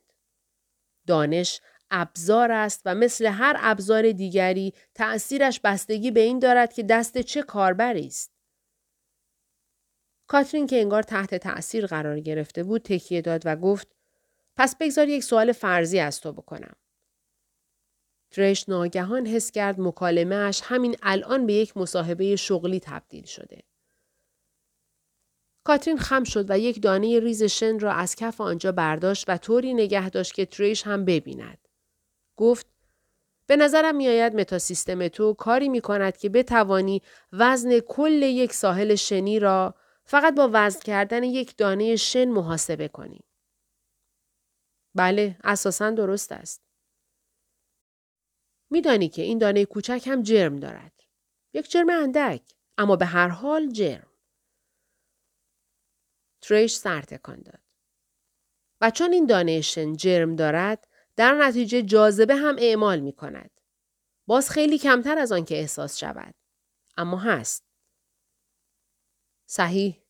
دانش 1.08 1.62
ابزار 1.92 2.52
است 2.52 2.82
و 2.86 2.96
مثل 2.96 3.26
هر 3.26 3.56
ابزار 3.60 4.12
دیگری 4.12 4.74
تأثیرش 4.94 5.60
بستگی 5.60 6.12
به 6.12 6.20
این 6.20 6.40
دارد 6.40 6.74
که 6.74 6.84
دست 6.84 7.18
چه 7.18 7.44
کاربری 7.44 8.08
است. 8.08 8.32
کاترین 10.28 10.68
که 10.68 10.82
انگار 10.82 11.04
تحت 11.04 11.36
تأثیر 11.36 11.86
قرار 11.86 12.20
گرفته 12.20 12.64
بود 12.64 12.82
تکیه 12.82 13.22
داد 13.22 13.42
و 13.46 13.56
گفت 13.56 13.96
پس 14.58 14.76
بگذار 14.76 15.10
یک 15.10 15.24
سوال 15.24 15.52
فرضی 15.52 16.00
از 16.00 16.22
تو 16.22 16.34
بکنم. 16.34 16.76
ترش 18.32 18.70
ناگهان 18.70 19.26
حس 19.26 19.52
کرد 19.52 19.80
مکالمهش 19.80 20.62
همین 20.64 20.96
الان 21.04 21.46
به 21.46 21.54
یک 21.54 21.78
مصاحبه 21.78 22.36
شغلی 22.36 22.80
تبدیل 22.80 23.26
شده. 23.26 23.64
کاترین 25.64 25.98
خم 25.98 26.24
شد 26.24 26.52
و 26.52 26.60
یک 26.60 26.82
دانه 26.82 27.20
ریز 27.20 27.44
شن 27.44 27.80
را 27.80 27.92
از 27.92 28.16
کف 28.16 28.42
آنجا 28.42 28.72
برداشت 28.72 29.26
و 29.28 29.38
طوری 29.38 29.74
نگه 29.74 30.10
داشت 30.10 30.34
که 30.34 30.46
تریش 30.46 30.88
هم 30.88 31.06
ببیند. 31.06 31.65
گفت 32.36 32.68
به 33.48 33.56
نظرم 33.56 33.96
میآید 33.96 34.36
متاسیستم 34.36 35.08
تو 35.08 35.34
کاری 35.34 35.70
می 35.70 35.82
کند 35.82 36.18
که 36.18 36.30
بتوانی 36.30 37.02
وزن 37.34 37.80
کل 37.80 38.22
یک 38.22 38.54
ساحل 38.54 38.96
شنی 38.96 39.40
را 39.40 39.76
فقط 40.06 40.36
با 40.36 40.50
وزن 40.54 40.80
کردن 40.80 41.24
یک 41.24 41.58
دانه 41.58 41.96
شن 41.96 42.26
محاسبه 42.26 42.88
کنی. 42.88 43.24
بله، 44.96 45.38
اساسا 45.44 45.92
درست 45.92 46.32
است. 46.32 46.62
میدانی 48.70 49.10
که 49.10 49.22
این 49.22 49.38
دانه 49.38 49.66
کوچک 49.66 50.04
هم 50.08 50.24
جرم 50.24 50.56
دارد. 50.56 50.94
یک 51.54 51.72
جرم 51.72 51.90
اندک، 51.90 52.42
اما 52.78 52.96
به 52.96 53.06
هر 53.06 53.28
حال 53.28 53.72
جرم. 53.72 54.12
تریش 56.42 56.76
سر 56.76 57.02
تکان 57.02 57.42
داد. 57.42 57.62
و 58.82 58.92
چون 58.92 59.14
این 59.14 59.26
دانه 59.26 59.62
شن 59.62 59.94
جرم 59.94 60.36
دارد، 60.36 60.88
در 61.16 61.34
نتیجه 61.34 61.82
جاذبه 61.82 62.36
هم 62.36 62.56
اعمال 62.60 63.00
می 63.00 63.14
کند. 63.14 63.52
باز 64.28 64.50
خیلی 64.50 64.78
کمتر 64.78 65.18
از 65.18 65.32
آن 65.32 65.46
که 65.46 65.56
احساس 65.56 65.98
شود. 65.98 66.36
اما 66.98 67.18
هست. 67.18 67.66
صحیح. 69.46 70.02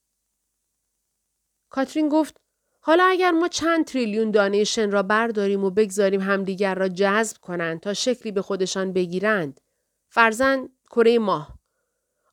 کاترین 1.69 2.09
گفت 2.09 2.41
حالا 2.79 3.03
اگر 3.03 3.31
ما 3.31 3.47
چند 3.47 3.85
تریلیون 3.85 4.31
دانه 4.31 4.63
شن 4.63 4.91
را 4.91 5.03
برداریم 5.03 5.63
و 5.63 5.69
بگذاریم 5.69 6.21
همدیگر 6.21 6.75
را 6.75 6.87
جذب 6.87 7.37
کنند 7.37 7.79
تا 7.79 7.93
شکلی 7.93 8.31
به 8.31 8.41
خودشان 8.41 8.93
بگیرند 8.93 9.61
فرزن 10.09 10.69
کره 10.89 11.19
ماه 11.19 11.59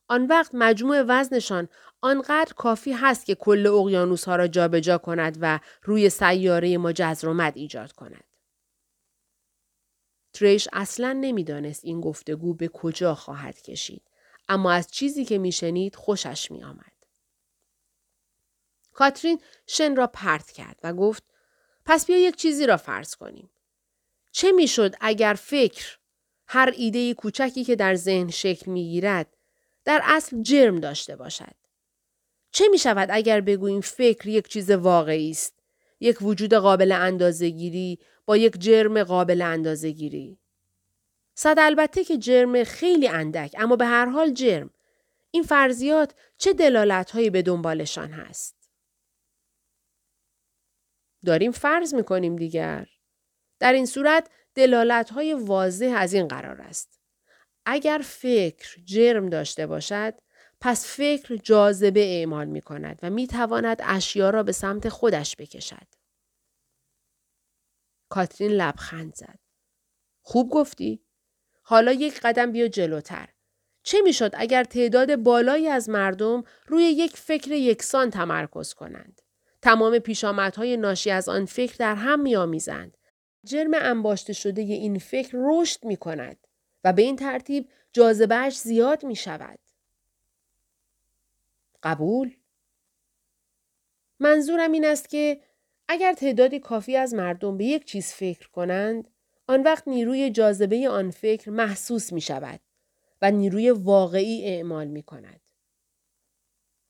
آن 0.07 0.27
وقت 0.27 0.51
مجموع 0.53 1.03
وزنشان 1.07 1.69
آنقدر 2.01 2.53
کافی 2.53 2.91
هست 2.91 3.25
که 3.25 3.35
کل 3.35 3.67
اقیانوس 3.67 4.25
ها 4.25 4.35
را 4.35 4.47
جابجا 4.47 4.79
جا 4.79 4.97
کند 4.97 5.37
و 5.41 5.59
روی 5.83 6.09
سیاره 6.09 6.77
ما 6.77 6.91
جزر 6.91 7.27
و 7.27 7.33
مد 7.33 7.53
ایجاد 7.55 7.91
کند. 7.91 8.23
تریش 10.33 10.67
اصلا 10.73 11.13
نمی‌دانست 11.13 11.85
این 11.85 12.01
گفتگو 12.01 12.53
به 12.53 12.67
کجا 12.67 13.15
خواهد 13.15 13.61
کشید 13.61 14.01
اما 14.47 14.71
از 14.71 14.87
چیزی 14.87 15.25
که 15.25 15.37
میشنید 15.37 15.95
خوشش 15.95 16.51
می 16.51 16.63
آمد. 16.63 16.93
کاترین 18.93 19.41
شن 19.67 19.95
را 19.95 20.07
پرت 20.07 20.51
کرد 20.51 20.79
و 20.83 20.93
گفت 20.93 21.23
پس 21.85 22.05
بیا 22.05 22.17
یک 22.17 22.35
چیزی 22.35 22.65
را 22.65 22.77
فرض 22.77 23.15
کنیم. 23.15 23.49
چه 24.31 24.51
می‌شد 24.51 24.95
اگر 25.01 25.33
فکر 25.33 25.97
هر 26.47 26.73
ایده 26.75 27.13
کوچکی 27.13 27.63
که 27.63 27.75
در 27.75 27.95
ذهن 27.95 28.29
شکل 28.29 28.71
می‌گیرد 28.71 29.37
در 29.85 30.01
اصل 30.03 30.41
جرم 30.41 30.79
داشته 30.79 31.15
باشد؟ 31.15 31.55
چه 32.51 32.67
می 32.67 32.77
شود 32.77 33.09
اگر 33.11 33.41
بگوییم 33.41 33.81
فکر 33.81 34.27
یک 34.27 34.47
چیز 34.47 34.71
واقعی 34.71 35.31
است؟ 35.31 35.59
یک 35.99 36.21
وجود 36.21 36.53
قابل 36.53 36.91
اندازهگیری 36.91 37.99
با 38.25 38.37
یک 38.37 38.57
جرم 38.57 39.03
قابل 39.03 39.41
اندازهگیری؟ 39.41 40.39
صد 41.35 41.55
البته 41.59 42.03
که 42.03 42.17
جرم 42.17 42.63
خیلی 42.63 43.07
اندک 43.07 43.55
اما 43.59 43.75
به 43.75 43.85
هر 43.85 44.05
حال 44.05 44.33
جرم. 44.33 44.69
این 45.31 45.43
فرضیات 45.43 46.13
چه 46.37 46.53
دلالت 46.53 47.11
هایی 47.11 47.29
به 47.29 47.41
دنبالشان 47.41 48.11
هست؟ 48.11 48.55
داریم 51.25 51.51
فرض 51.51 51.93
می‌کنیم 51.93 52.35
دیگر. 52.35 52.87
در 53.59 53.73
این 53.73 53.85
صورت 53.85 54.29
دلالت 54.55 55.09
های 55.09 55.33
واضح 55.33 55.95
از 55.97 56.13
این 56.13 56.27
قرار 56.27 56.61
است. 56.61 56.99
اگر 57.65 58.01
فکر 58.03 58.81
جرم 58.85 59.29
داشته 59.29 59.67
باشد 59.67 60.13
پس 60.61 60.95
فکر 60.97 61.35
جاذبه 61.35 61.99
اعمال 61.99 62.47
می 62.47 62.61
کند 62.61 62.99
و 63.03 63.09
می 63.09 63.27
تواند 63.27 63.81
اشیا 63.83 64.29
را 64.29 64.43
به 64.43 64.51
سمت 64.51 64.89
خودش 64.89 65.35
بکشد. 65.35 66.02
کاترین 68.13 68.51
لبخند 68.51 69.15
زد. 69.15 69.39
خوب 70.21 70.49
گفتی؟ 70.49 71.03
حالا 71.61 71.91
یک 71.91 72.19
قدم 72.19 72.51
بیا 72.51 72.67
جلوتر. 72.67 73.29
چه 73.83 74.01
می‌شد 74.01 74.31
اگر 74.33 74.63
تعداد 74.63 75.15
بالایی 75.15 75.67
از 75.67 75.89
مردم 75.89 76.43
روی 76.67 76.83
یک 76.83 77.17
فکر 77.17 77.51
یکسان 77.51 78.09
تمرکز 78.09 78.73
کنند؟ 78.73 79.21
تمام 79.61 79.99
پیشامدهای 79.99 80.77
ناشی 80.77 81.11
از 81.11 81.29
آن 81.29 81.45
فکر 81.45 81.75
در 81.79 81.95
هم 81.95 82.19
میآمیزند. 82.19 82.97
جرم 83.45 83.71
انباشته 83.73 84.33
شده 84.33 84.61
این 84.61 84.99
فکر 84.99 85.37
رشد 85.41 85.85
می 85.85 85.97
کند 85.97 86.47
و 86.83 86.93
به 86.93 87.01
این 87.01 87.15
ترتیب 87.15 87.69
جاذبهش 87.93 88.57
زیاد 88.57 89.05
می 89.05 89.15
شود. 89.15 89.59
قبول؟ 91.83 92.35
منظورم 94.19 94.71
این 94.71 94.85
است 94.85 95.09
که 95.09 95.41
اگر 95.87 96.13
تعدادی 96.13 96.59
کافی 96.59 96.97
از 96.97 97.13
مردم 97.13 97.57
به 97.57 97.65
یک 97.65 97.85
چیز 97.85 98.07
فکر 98.07 98.49
کنند، 98.49 99.09
آن 99.47 99.63
وقت 99.63 99.87
نیروی 99.87 100.29
جاذبه 100.29 100.89
آن 100.89 101.11
فکر 101.11 101.49
محسوس 101.49 102.13
می 102.13 102.21
شود 102.21 102.59
و 103.21 103.31
نیروی 103.31 103.71
واقعی 103.71 104.45
اعمال 104.45 104.87
می 104.87 105.03
کند. 105.03 105.41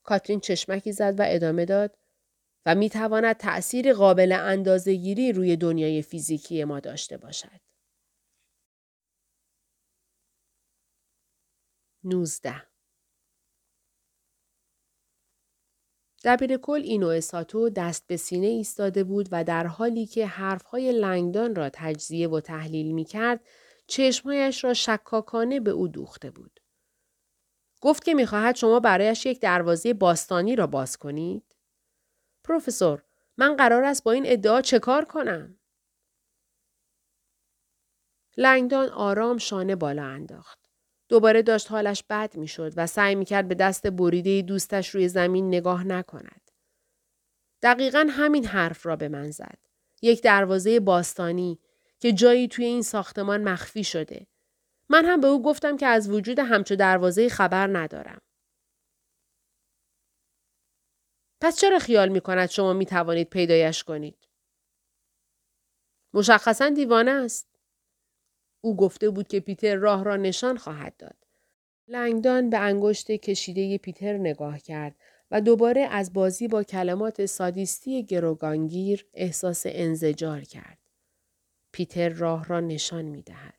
کاترین 0.03 0.39
چشمکی 0.39 0.91
زد 0.91 1.19
و 1.19 1.23
ادامه 1.25 1.65
داد 1.65 1.97
و 2.65 2.75
می 2.75 2.89
تواند 2.89 3.37
تأثیر 3.37 3.93
قابل 3.93 4.31
اندازهگیری 4.31 5.31
روی 5.31 5.55
دنیای 5.55 6.01
فیزیکی 6.01 6.63
ما 6.63 6.79
داشته 6.79 7.17
باشد. 7.17 7.61
19. 12.03 12.72
دبیر 16.23 16.57
کل 16.57 16.81
اینو 16.83 17.21
ساتو 17.21 17.69
دست 17.69 18.07
به 18.07 18.17
سینه 18.17 18.47
ایستاده 18.47 19.03
بود 19.03 19.29
و 19.31 19.43
در 19.43 19.67
حالی 19.67 20.05
که 20.05 20.27
حرفهای 20.27 20.91
لنگدان 20.91 21.55
را 21.55 21.69
تجزیه 21.73 22.29
و 22.29 22.39
تحلیل 22.39 22.91
می 22.91 23.05
کرد، 23.05 23.45
چشمهایش 23.87 24.63
را 24.63 24.73
شکاکانه 24.73 25.59
به 25.59 25.71
او 25.71 25.87
دوخته 25.87 26.31
بود. 26.31 26.59
گفت 27.81 28.03
که 28.03 28.13
می‌خواهد 28.13 28.55
شما 28.55 28.79
برایش 28.79 29.25
یک 29.25 29.41
دروازه 29.41 29.93
باستانی 29.93 30.55
را 30.55 30.67
باز 30.67 30.97
کنید؟ 30.97 31.55
پروفسور، 32.43 33.03
من 33.37 33.55
قرار 33.55 33.83
است 33.83 34.03
با 34.03 34.11
این 34.11 34.23
ادعا 34.25 34.61
چه 34.61 34.79
کار 34.79 35.05
کنم؟ 35.05 35.59
لنگدان 38.37 38.89
آرام 38.89 39.37
شانه 39.37 39.75
بالا 39.75 40.03
انداخت. 40.03 40.62
دوباره 41.13 41.41
داشت 41.41 41.71
حالش 41.71 42.03
بد 42.09 42.37
می‌شد 42.37 42.73
و 42.75 42.87
سعی 42.87 43.15
می‌کرد 43.15 43.47
به 43.47 43.55
دست 43.55 43.87
بریده 43.87 44.41
دوستش 44.41 44.89
روی 44.89 45.07
زمین 45.07 45.47
نگاه 45.47 45.83
نکند. 45.83 46.51
دقیقا 47.61 48.07
همین 48.09 48.45
حرف 48.45 48.85
را 48.85 48.95
به 48.95 49.09
من 49.09 49.31
زد. 49.31 49.57
یک 50.01 50.23
دروازه 50.23 50.79
باستانی 50.79 51.59
که 51.99 52.11
جایی 52.11 52.47
توی 52.47 52.65
این 52.65 52.81
ساختمان 52.81 53.43
مخفی 53.43 53.83
شده. 53.83 54.27
من 54.89 55.05
هم 55.05 55.21
به 55.21 55.27
او 55.27 55.43
گفتم 55.43 55.77
که 55.77 55.85
از 55.85 56.09
وجود 56.09 56.39
همچو 56.39 56.75
دروازه 56.75 57.29
خبر 57.29 57.77
ندارم. 57.77 58.21
پس 61.41 61.59
چرا 61.59 61.79
خیال 61.79 62.09
می 62.09 62.21
کند 62.21 62.49
شما 62.49 62.73
می 62.73 62.85
توانید 62.85 63.29
پیدایش 63.29 63.83
کنید؟ 63.83 64.27
مشخصا 66.13 66.69
دیوانه 66.69 67.11
است. 67.11 67.52
او 68.65 68.75
گفته 68.75 69.09
بود 69.09 69.27
که 69.27 69.39
پیتر 69.39 69.75
راه 69.75 70.03
را 70.03 70.15
نشان 70.15 70.57
خواهد 70.57 70.97
داد. 70.97 71.15
لنگدان 71.87 72.49
به 72.49 72.57
انگشت 72.57 73.11
کشیده 73.11 73.77
پیتر 73.77 74.17
نگاه 74.17 74.59
کرد 74.59 74.95
و 75.31 75.41
دوباره 75.41 75.81
از 75.81 76.13
بازی 76.13 76.47
با 76.47 76.63
کلمات 76.63 77.25
سادیستی 77.25 78.03
گروگانگیر 78.03 79.05
احساس 79.13 79.63
انزجار 79.65 80.41
کرد. 80.41 80.77
پیتر 81.71 82.09
راه 82.09 82.47
را 82.47 82.59
نشان 82.59 83.05
می 83.05 83.21
دهد. 83.21 83.57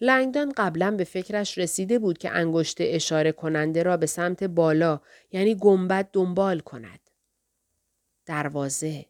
لنگدان 0.00 0.52
قبلا 0.56 0.90
به 0.90 1.04
فکرش 1.04 1.58
رسیده 1.58 1.98
بود 1.98 2.18
که 2.18 2.30
انگشت 2.30 2.76
اشاره 2.80 3.32
کننده 3.32 3.82
را 3.82 3.96
به 3.96 4.06
سمت 4.06 4.44
بالا 4.44 5.00
یعنی 5.32 5.54
گنبد 5.54 6.08
دنبال 6.12 6.60
کند. 6.60 7.10
دروازه. 8.26 9.06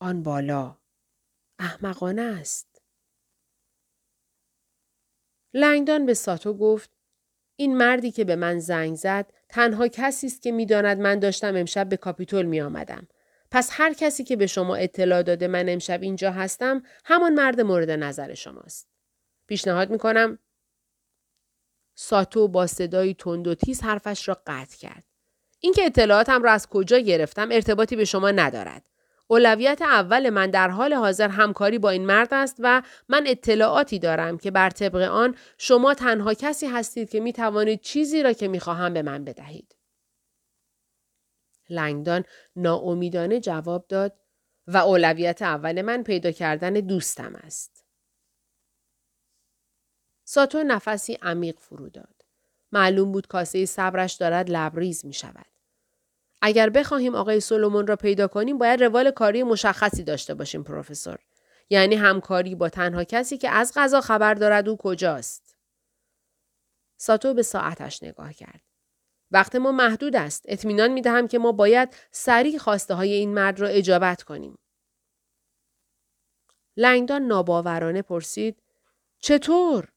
آن 0.00 0.22
بالا. 0.22 0.76
احمقانه 1.58 2.22
است. 2.22 2.67
لنگدان 5.54 6.06
به 6.06 6.14
ساتو 6.14 6.54
گفت 6.54 6.90
این 7.56 7.76
مردی 7.76 8.10
که 8.10 8.24
به 8.24 8.36
من 8.36 8.58
زنگ 8.58 8.94
زد 8.94 9.32
تنها 9.48 9.88
کسی 9.88 10.26
است 10.26 10.42
که 10.42 10.52
می‌داند 10.52 10.98
من 10.98 11.18
داشتم 11.18 11.56
امشب 11.56 11.88
به 11.88 11.96
کاپیتول 11.96 12.46
می 12.46 12.60
آمدم. 12.60 13.08
پس 13.50 13.70
هر 13.72 13.92
کسی 13.92 14.24
که 14.24 14.36
به 14.36 14.46
شما 14.46 14.76
اطلاع 14.76 15.22
داده 15.22 15.48
من 15.48 15.68
امشب 15.68 16.02
اینجا 16.02 16.30
هستم 16.30 16.82
همان 17.04 17.34
مرد 17.34 17.60
مورد 17.60 17.90
نظر 17.90 18.34
شماست. 18.34 18.88
پیشنهاد 19.46 19.90
می‌کنم 19.90 20.38
ساتو 21.94 22.48
با 22.48 22.66
صدایی 22.66 23.14
تند 23.14 23.48
و 23.48 23.54
تیز 23.54 23.82
حرفش 23.82 24.28
را 24.28 24.42
قطع 24.46 24.76
کرد. 24.76 25.04
اینکه 25.60 25.84
اطلاعاتم 25.84 26.42
را 26.42 26.52
از 26.52 26.66
کجا 26.66 26.98
گرفتم 26.98 27.48
ارتباطی 27.52 27.96
به 27.96 28.04
شما 28.04 28.30
ندارد. 28.30 28.84
اولویت 29.30 29.82
اول 29.82 30.30
من 30.30 30.50
در 30.50 30.68
حال 30.68 30.94
حاضر 30.94 31.28
همکاری 31.28 31.78
با 31.78 31.90
این 31.90 32.06
مرد 32.06 32.34
است 32.34 32.56
و 32.58 32.82
من 33.08 33.24
اطلاعاتی 33.26 33.98
دارم 33.98 34.38
که 34.38 34.50
بر 34.50 34.70
طبق 34.70 34.94
آن 34.94 35.36
شما 35.58 35.94
تنها 35.94 36.34
کسی 36.34 36.66
هستید 36.66 37.10
که 37.10 37.20
می 37.20 37.32
توانید 37.32 37.80
چیزی 37.80 38.22
را 38.22 38.32
که 38.32 38.48
می 38.48 38.60
خواهم 38.60 38.94
به 38.94 39.02
من 39.02 39.24
بدهید. 39.24 39.76
لنگدان 41.70 42.24
ناامیدانه 42.56 43.40
جواب 43.40 43.86
داد 43.88 44.20
و 44.66 44.76
اولویت 44.76 45.42
اول 45.42 45.82
من 45.82 46.02
پیدا 46.02 46.30
کردن 46.30 46.72
دوستم 46.72 47.34
است. 47.34 47.84
ساتو 50.24 50.62
نفسی 50.62 51.18
عمیق 51.22 51.58
فرو 51.58 51.88
داد. 51.88 52.24
معلوم 52.72 53.12
بود 53.12 53.26
کاسه 53.26 53.66
صبرش 53.66 54.14
دارد 54.14 54.50
لبریز 54.50 55.06
می 55.06 55.12
شود. 55.12 55.57
اگر 56.42 56.70
بخواهیم 56.70 57.14
آقای 57.14 57.40
سولومون 57.40 57.86
را 57.86 57.96
پیدا 57.96 58.28
کنیم 58.28 58.58
باید 58.58 58.82
روال 58.82 59.10
کاری 59.10 59.42
مشخصی 59.42 60.04
داشته 60.04 60.34
باشیم 60.34 60.62
پروفسور. 60.62 61.18
یعنی 61.70 61.94
همکاری 61.94 62.54
با 62.54 62.68
تنها 62.68 63.04
کسی 63.04 63.38
که 63.38 63.50
از 63.50 63.72
غذا 63.76 64.00
خبر 64.00 64.34
دارد 64.34 64.68
او 64.68 64.76
کجاست. 64.76 65.56
ساتو 66.96 67.34
به 67.34 67.42
ساعتش 67.42 68.02
نگاه 68.02 68.32
کرد. 68.32 68.60
وقت 69.30 69.56
ما 69.56 69.72
محدود 69.72 70.16
است. 70.16 70.44
اطمینان 70.48 70.92
می 70.92 71.02
دهم 71.02 71.28
که 71.28 71.38
ما 71.38 71.52
باید 71.52 71.96
سریع 72.10 72.58
خواسته 72.58 72.94
های 72.94 73.12
این 73.12 73.34
مرد 73.34 73.60
را 73.60 73.68
اجابت 73.68 74.22
کنیم. 74.22 74.58
لنگدان 76.76 77.22
ناباورانه 77.22 78.02
پرسید 78.02 78.62
چطور؟ 79.18 79.88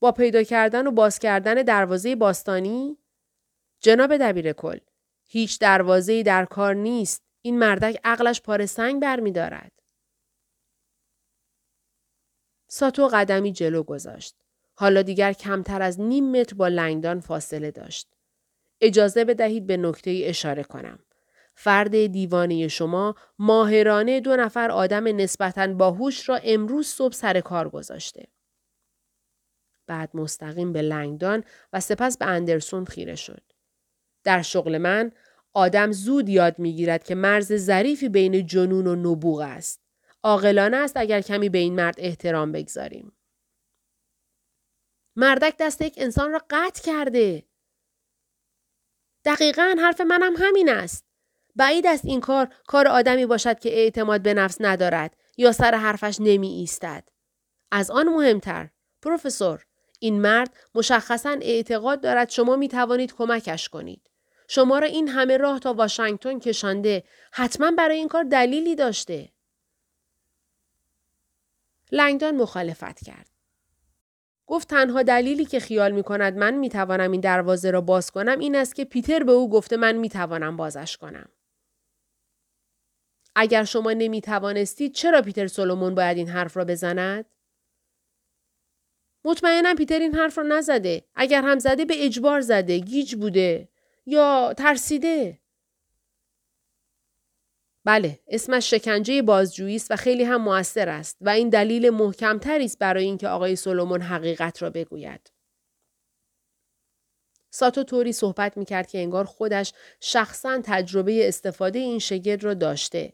با 0.00 0.12
پیدا 0.12 0.42
کردن 0.42 0.86
و 0.86 0.90
باز 0.90 1.18
کردن 1.18 1.54
دروازه 1.54 2.16
باستانی؟ 2.16 2.98
جناب 3.80 4.16
دبیر 4.16 4.52
کل، 4.52 4.78
هیچ 5.26 5.58
دروازه‌ای 5.58 6.22
در 6.22 6.44
کار 6.44 6.74
نیست. 6.74 7.22
این 7.42 7.58
مردک 7.58 8.00
عقلش 8.04 8.40
پار 8.40 8.66
سنگ 8.66 9.02
برمیدارد. 9.02 9.72
ساتو 12.68 13.08
قدمی 13.08 13.52
جلو 13.52 13.82
گذاشت. 13.82 14.36
حالا 14.74 15.02
دیگر 15.02 15.32
کمتر 15.32 15.82
از 15.82 16.00
نیم 16.00 16.30
متر 16.30 16.56
با 16.56 16.68
لنگدان 16.68 17.20
فاصله 17.20 17.70
داشت. 17.70 18.08
اجازه 18.80 19.24
بدهید 19.24 19.66
به 19.66 19.76
نکته 19.76 20.22
اشاره 20.24 20.62
کنم. 20.62 20.98
فرد 21.54 22.06
دیوانه 22.06 22.68
شما 22.68 23.14
ماهرانه 23.38 24.20
دو 24.20 24.36
نفر 24.36 24.70
آدم 24.70 25.16
نسبتاً 25.16 25.66
باهوش 25.66 26.28
را 26.28 26.36
امروز 26.36 26.86
صبح 26.86 27.14
سر 27.14 27.40
کار 27.40 27.68
گذاشته. 27.68 28.26
بعد 29.86 30.10
مستقیم 30.14 30.72
به 30.72 30.82
لنگدان 30.82 31.44
و 31.72 31.80
سپس 31.80 32.18
به 32.18 32.26
اندرسون 32.26 32.84
خیره 32.84 33.14
شد. 33.14 33.45
در 34.26 34.42
شغل 34.42 34.78
من 34.78 35.12
آدم 35.52 35.92
زود 35.92 36.28
یاد 36.28 36.58
می‌گیرد 36.58 37.04
که 37.04 37.14
مرز 37.14 37.56
ظریفی 37.56 38.08
بین 38.08 38.46
جنون 38.46 38.86
و 38.86 38.96
نبوغ 38.96 39.40
است. 39.40 39.80
عاقلانه 40.22 40.76
است 40.76 40.96
اگر 40.96 41.20
کمی 41.20 41.48
به 41.48 41.58
این 41.58 41.74
مرد 41.74 41.94
احترام 41.98 42.52
بگذاریم. 42.52 43.12
مردک 45.16 45.54
دست 45.58 45.82
یک 45.82 45.94
انسان 45.96 46.32
را 46.32 46.40
قطع 46.50 46.82
کرده. 46.82 47.42
دقیقا 49.24 49.76
حرف 49.78 50.00
منم 50.00 50.34
همین 50.36 50.68
است. 50.68 51.04
بعید 51.56 51.86
است 51.86 52.04
این 52.04 52.20
کار 52.20 52.54
کار 52.66 52.88
آدمی 52.88 53.26
باشد 53.26 53.58
که 53.58 53.68
اعتماد 53.68 54.22
به 54.22 54.34
نفس 54.34 54.56
ندارد 54.60 55.16
یا 55.36 55.52
سر 55.52 55.74
حرفش 55.74 56.16
نمی 56.20 56.48
ایستد. 56.48 57.08
از 57.72 57.90
آن 57.90 58.08
مهمتر 58.08 58.70
پروفسور 59.02 59.64
این 60.00 60.20
مرد 60.20 60.56
مشخصا 60.74 61.36
اعتقاد 61.40 62.00
دارد 62.00 62.30
شما 62.30 62.56
می 62.56 62.68
توانید 62.68 63.14
کمکش 63.14 63.68
کنید. 63.68 64.10
شما 64.48 64.78
را 64.78 64.86
این 64.86 65.08
همه 65.08 65.36
راه 65.36 65.58
تا 65.58 65.72
واشنگتن 65.72 66.38
کشانده 66.38 67.04
حتما 67.32 67.70
برای 67.70 67.96
این 67.96 68.08
کار 68.08 68.24
دلیلی 68.24 68.74
داشته. 68.74 69.28
لنگدان 71.92 72.36
مخالفت 72.36 73.04
کرد. 73.04 73.30
گفت 74.46 74.68
تنها 74.68 75.02
دلیلی 75.02 75.44
که 75.44 75.60
خیال 75.60 75.92
می 75.92 76.02
کند 76.02 76.36
من 76.36 76.54
می 76.54 76.68
توانم 76.68 77.12
این 77.12 77.20
دروازه 77.20 77.70
را 77.70 77.80
باز 77.80 78.10
کنم 78.10 78.38
این 78.38 78.56
است 78.56 78.74
که 78.74 78.84
پیتر 78.84 79.22
به 79.22 79.32
او 79.32 79.50
گفته 79.50 79.76
من 79.76 79.96
می 79.96 80.08
توانم 80.08 80.56
بازش 80.56 80.96
کنم. 80.96 81.28
اگر 83.34 83.64
شما 83.64 83.92
نمی 83.92 84.20
توانستید 84.20 84.92
چرا 84.94 85.22
پیتر 85.22 85.46
سولومون 85.46 85.94
باید 85.94 86.16
این 86.16 86.28
حرف 86.28 86.56
را 86.56 86.64
بزند؟ 86.64 87.24
مطمئنم 89.24 89.76
پیتر 89.76 89.98
این 89.98 90.14
حرف 90.14 90.38
را 90.38 90.44
نزده. 90.44 91.04
اگر 91.14 91.42
هم 91.42 91.58
زده 91.58 91.84
به 91.84 92.04
اجبار 92.04 92.40
زده. 92.40 92.78
گیج 92.78 93.14
بوده. 93.14 93.68
یا 94.06 94.54
ترسیده. 94.58 95.38
بله، 97.84 98.20
اسمش 98.26 98.70
شکنجه 98.70 99.22
بازجویی 99.22 99.76
است 99.76 99.90
و 99.90 99.96
خیلی 99.96 100.24
هم 100.24 100.42
موثر 100.42 100.88
است 100.88 101.16
و 101.20 101.28
این 101.28 101.48
دلیل 101.48 101.90
محکمتری 101.90 102.64
است 102.64 102.78
برای 102.78 103.04
اینکه 103.04 103.28
آقای 103.28 103.56
سولومون 103.56 104.02
حقیقت 104.02 104.62
را 104.62 104.70
بگوید. 104.70 105.32
ساتو 107.50 107.82
طوری 107.82 108.12
صحبت 108.12 108.56
می‌کرد 108.56 108.88
که 108.88 108.98
انگار 108.98 109.24
خودش 109.24 109.72
شخصا 110.00 110.60
تجربه 110.64 111.28
استفاده 111.28 111.78
این 111.78 111.98
شگرد 111.98 112.44
را 112.44 112.54
داشته. 112.54 113.12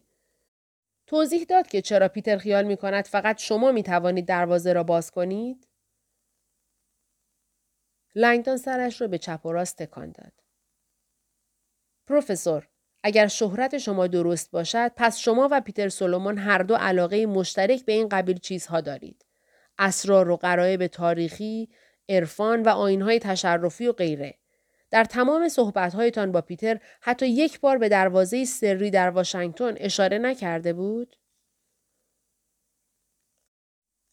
توضیح 1.07 1.45
داد 1.45 1.67
که 1.67 1.83
چرا 1.83 2.09
پیتر 2.09 2.39
خیال 2.39 2.65
می 2.65 2.77
کند 2.77 3.05
فقط 3.05 3.39
شما 3.39 3.73
می 3.73 3.83
توانید 3.83 4.27
دروازه 4.27 4.73
را 4.73 4.83
باز 4.83 5.11
کنید؟ 5.11 5.69
لنگدان 8.15 8.57
سرش 8.57 9.01
را 9.01 9.09
به 9.09 9.19
چپ 9.19 9.47
و 9.47 9.53
راست 9.53 9.83
تکان 9.83 10.13
داد. 10.13 10.42
پروفسور، 12.07 12.69
اگر 13.03 13.27
شهرت 13.27 13.79
شما 13.79 14.07
درست 14.07 14.51
باشد 14.51 14.93
پس 14.97 15.19
شما 15.19 15.49
و 15.51 15.61
پیتر 15.61 15.89
سولومون 15.89 16.39
هر 16.39 16.63
دو 16.63 16.75
علاقه 16.75 17.27
مشترک 17.27 17.85
به 17.85 17.93
این 17.93 18.09
قبیل 18.09 18.39
چیزها 18.39 18.81
دارید. 18.81 19.27
اسرار 19.79 20.31
و 20.31 20.37
قرائب 20.37 20.87
تاریخی، 20.87 21.69
عرفان 22.09 22.63
و 22.63 22.69
آینهای 22.69 23.19
تشرفی 23.19 23.87
و 23.87 23.93
غیره. 23.93 24.39
در 24.91 25.05
تمام 25.05 25.49
صحبتهایتان 25.49 26.33
با 26.33 26.41
پیتر 26.41 26.81
حتی 27.01 27.27
یک 27.27 27.61
بار 27.61 27.79
به 27.79 27.89
دروازه 27.89 28.45
سری 28.45 28.91
در 28.91 29.11
واشنگتن 29.11 29.75
اشاره 29.77 30.19
نکرده 30.19 30.73
بود؟ 30.73 31.17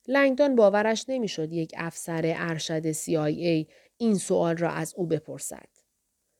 لنگدان 0.08 0.56
باورش 0.56 1.06
نمی‌شد 1.08 1.54
یک 1.54 1.74
افسر 1.78 2.22
ارشد 2.26 2.92
CIA 2.92 3.68
این 3.98 4.16
سوال 4.16 4.58
را 4.58 4.70
از 4.70 4.94
او 4.98 5.08
بپرسد. 5.08 5.70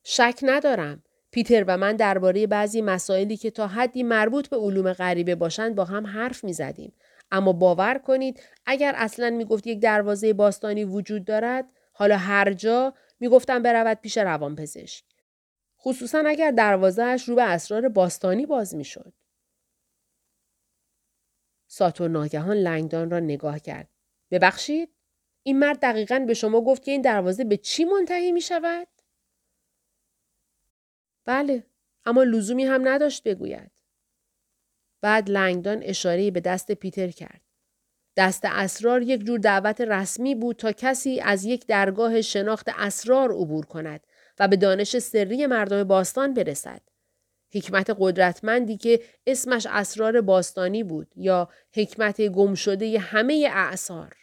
شک 0.04 0.40
ندارم. 0.42 1.04
پیتر 1.32 1.64
و 1.68 1.78
من 1.78 1.96
درباره 1.96 2.48
بعضی 2.48 2.82
مسائلی 2.82 3.38
که 3.38 3.52
تا 3.52 3.68
حدی 3.68 4.04
مربوط 4.04 4.50
به 4.50 4.58
علوم 4.58 4.94
غریبه 4.94 5.36
باشند 5.36 5.76
با 5.76 5.86
هم 5.86 6.08
حرف 6.08 6.44
می 6.44 6.54
زدیم. 6.54 6.94
اما 7.32 7.54
باور 7.54 7.98
کنید 7.98 8.44
اگر 8.66 8.94
اصلا 8.96 9.30
می 9.30 9.46
گفت 9.46 9.68
یک 9.68 9.80
دروازه 9.80 10.34
باستانی 10.34 10.84
وجود 10.84 11.26
دارد 11.26 11.66
حالا 11.94 12.18
هر 12.18 12.54
جا 12.54 12.94
می 13.20 13.28
گفتم 13.28 13.64
برود 13.64 13.98
پیش 14.02 14.18
روانپزشک. 14.18 15.04
خصوصا 15.82 16.24
اگر 16.28 16.52
دروازهش 16.52 17.30
رو 17.30 17.36
به 17.36 17.44
اسرار 17.44 17.90
باستانی 17.90 18.46
باز 18.46 18.76
می 18.76 18.86
شد. 18.86 19.14
ساتو 21.68 22.08
ناگهان 22.08 22.58
لنگدان 22.58 23.10
را 23.10 23.20
نگاه 23.20 23.60
کرد. 23.60 23.90
ببخشید؟ 24.32 24.90
این 25.44 25.60
مرد 25.60 25.80
دقیقا 25.82 26.20
به 26.28 26.34
شما 26.34 26.62
گفت 26.62 26.84
که 26.84 26.92
این 26.92 27.02
دروازه 27.02 27.44
به 27.44 27.58
چی 27.58 27.86
منتهی 27.86 28.32
می 28.32 28.42
شود؟ 28.42 28.88
بله 31.30 31.64
اما 32.06 32.24
لزومی 32.24 32.66
هم 32.66 32.88
نداشت 32.88 33.24
بگوید. 33.24 33.72
بعد 35.02 35.30
لنگدان 35.30 35.84
اشاره 35.84 36.32
به 36.32 36.40
دست 36.40 36.72
پیتر 36.72 37.08
کرد. 37.08 37.42
دست 38.18 38.42
اسرار 38.46 39.02
یک 39.02 39.26
جور 39.26 39.40
دعوت 39.40 39.82
رسمی 39.82 40.36
بود 40.36 40.56
تا 40.56 40.72
کسی 40.72 41.20
از 41.20 41.46
یک 41.46 41.66
درگاه 41.66 42.22
شناخت 42.22 42.70
اسرار 42.78 43.32
عبور 43.32 43.66
کند 43.66 44.08
و 44.40 44.48
به 44.48 44.56
دانش 44.56 45.00
سری 45.00 45.46
مردم 45.46 45.84
باستان 45.84 46.34
برسد. 46.34 46.82
حکمت 47.54 47.96
قدرتمندی 48.00 48.78
که 48.78 49.04
اسمش 49.28 49.68
اسرار 49.70 50.22
باستانی 50.22 50.84
بود 50.84 51.14
یا 51.16 51.50
حکمت 51.74 52.22
گمشده 52.22 53.00
همه 53.00 53.50
اعثار. 53.54 54.16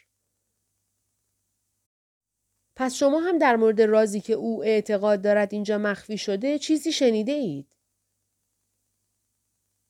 پس 2.79 2.93
شما 2.95 3.19
هم 3.19 3.37
در 3.37 3.55
مورد 3.55 3.81
رازی 3.81 4.21
که 4.21 4.33
او 4.33 4.63
اعتقاد 4.63 5.21
دارد 5.21 5.53
اینجا 5.53 5.77
مخفی 5.77 6.17
شده 6.17 6.59
چیزی 6.59 6.91
شنیده 6.91 7.31
اید؟ 7.31 7.75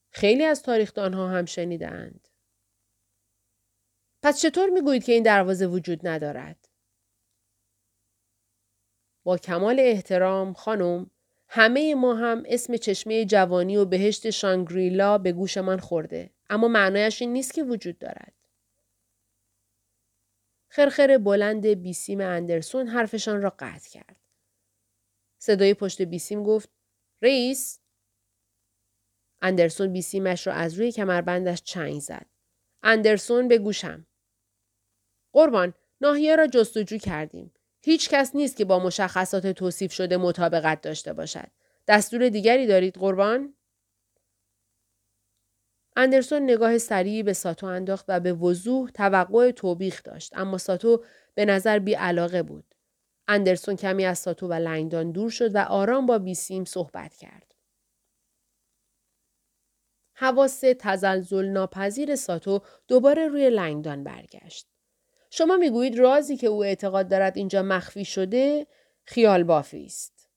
خیلی 0.10 0.44
از 0.44 0.64
تاریخدانها 0.64 1.28
هم 1.28 1.46
شنیدند. 1.46 2.28
پس 4.24 4.42
چطور 4.42 4.70
می‌گویید 4.70 5.04
که 5.04 5.12
این 5.12 5.24
دروازه 5.24 5.68
وجود 5.68 6.08
ندارد؟ 6.08 6.70
با 9.24 9.38
کمال 9.38 9.80
احترام 9.80 10.54
خانم 10.54 11.12
همه 11.48 11.96
ما 11.96 12.16
هم 12.16 12.44
اسم 12.46 12.78
چشمه 12.78 13.26
جوانی 13.26 13.78
و 13.78 13.86
بهشت 13.86 14.30
شانگریلا 14.30 15.18
به 15.18 15.32
گوشمان 15.32 15.80
خورده. 15.80 16.30
اما 16.50 16.68
معنایش 16.68 17.22
این 17.22 17.34
نیست 17.34 17.54
که 17.54 17.64
وجود 17.64 18.00
دارد. 18.00 18.37
خرخر 20.78 21.18
بلند 21.18 21.68
بیسیم 21.68 22.22
اندرسون 22.22 22.88
حرفشان 22.88 23.42
را 23.42 23.56
قطع 23.60 23.90
کرد. 23.90 24.20
صدای 25.42 25.74
پشت 25.74 26.02
بیسیم 26.02 26.44
گفت 26.44 26.70
رئیس 27.22 27.80
اندرسون 29.42 29.94
بیسیمش 29.94 30.48
را 30.48 30.54
از 30.54 30.74
روی 30.74 30.92
کمربندش 30.92 31.62
چنگ 31.64 32.00
زد. 32.00 32.26
اندرسون 32.84 33.48
به 33.48 33.58
گوشم. 33.58 34.08
قربان 35.34 35.74
ناحیه 36.02 36.36
را 36.36 36.48
جستجو 36.48 36.98
کردیم. 36.98 37.54
هیچ 37.84 38.10
کس 38.10 38.36
نیست 38.36 38.58
که 38.58 38.66
با 38.66 38.80
مشخصات 38.80 39.48
توصیف 39.48 39.94
شده 39.94 40.18
مطابقت 40.18 40.82
داشته 40.82 41.14
باشد. 41.14 41.48
دستور 41.88 42.30
دیگری 42.30 42.68
دارید 42.68 42.96
قربان؟ 42.98 43.57
اندرسون 46.00 46.44
نگاه 46.44 46.78
سریعی 46.78 47.24
به 47.24 47.34
ساتو 47.34 47.66
انداخت 47.66 48.06
و 48.08 48.20
به 48.20 48.34
وضوح 48.34 48.90
توقع 48.90 49.52
توبیخ 49.52 50.04
داشت 50.04 50.38
اما 50.38 50.58
ساتو 50.58 51.04
به 51.36 51.46
نظر 51.46 51.80
بی 51.80 51.94
علاقه 51.94 52.44
بود. 52.44 52.76
اندرسون 53.28 53.76
کمی 53.76 54.06
از 54.06 54.20
ساتو 54.20 54.48
و 54.48 54.54
لنگدان 54.54 55.12
دور 55.12 55.30
شد 55.30 55.56
و 55.56 55.58
آرام 55.58 56.06
با 56.06 56.18
بیسیم 56.18 56.66
صحبت 56.66 57.16
کرد. 57.16 57.56
حواس 60.14 60.64
تزلزل 60.80 61.46
ناپذیر 61.46 62.16
ساتو 62.16 62.60
دوباره 62.88 63.28
روی 63.28 63.50
لنگدان 63.50 64.04
برگشت. 64.04 64.68
شما 65.30 65.58
می‌گویید 65.58 66.00
رازی 66.00 66.38
که 66.38 66.48
او 66.48 66.64
اعتقاد 66.64 67.08
دارد 67.10 67.38
اینجا 67.38 67.64
مخفی 67.64 68.06
شده 68.06 68.68
خیال 69.04 69.44
بافی 69.44 69.86
است. 69.86 70.30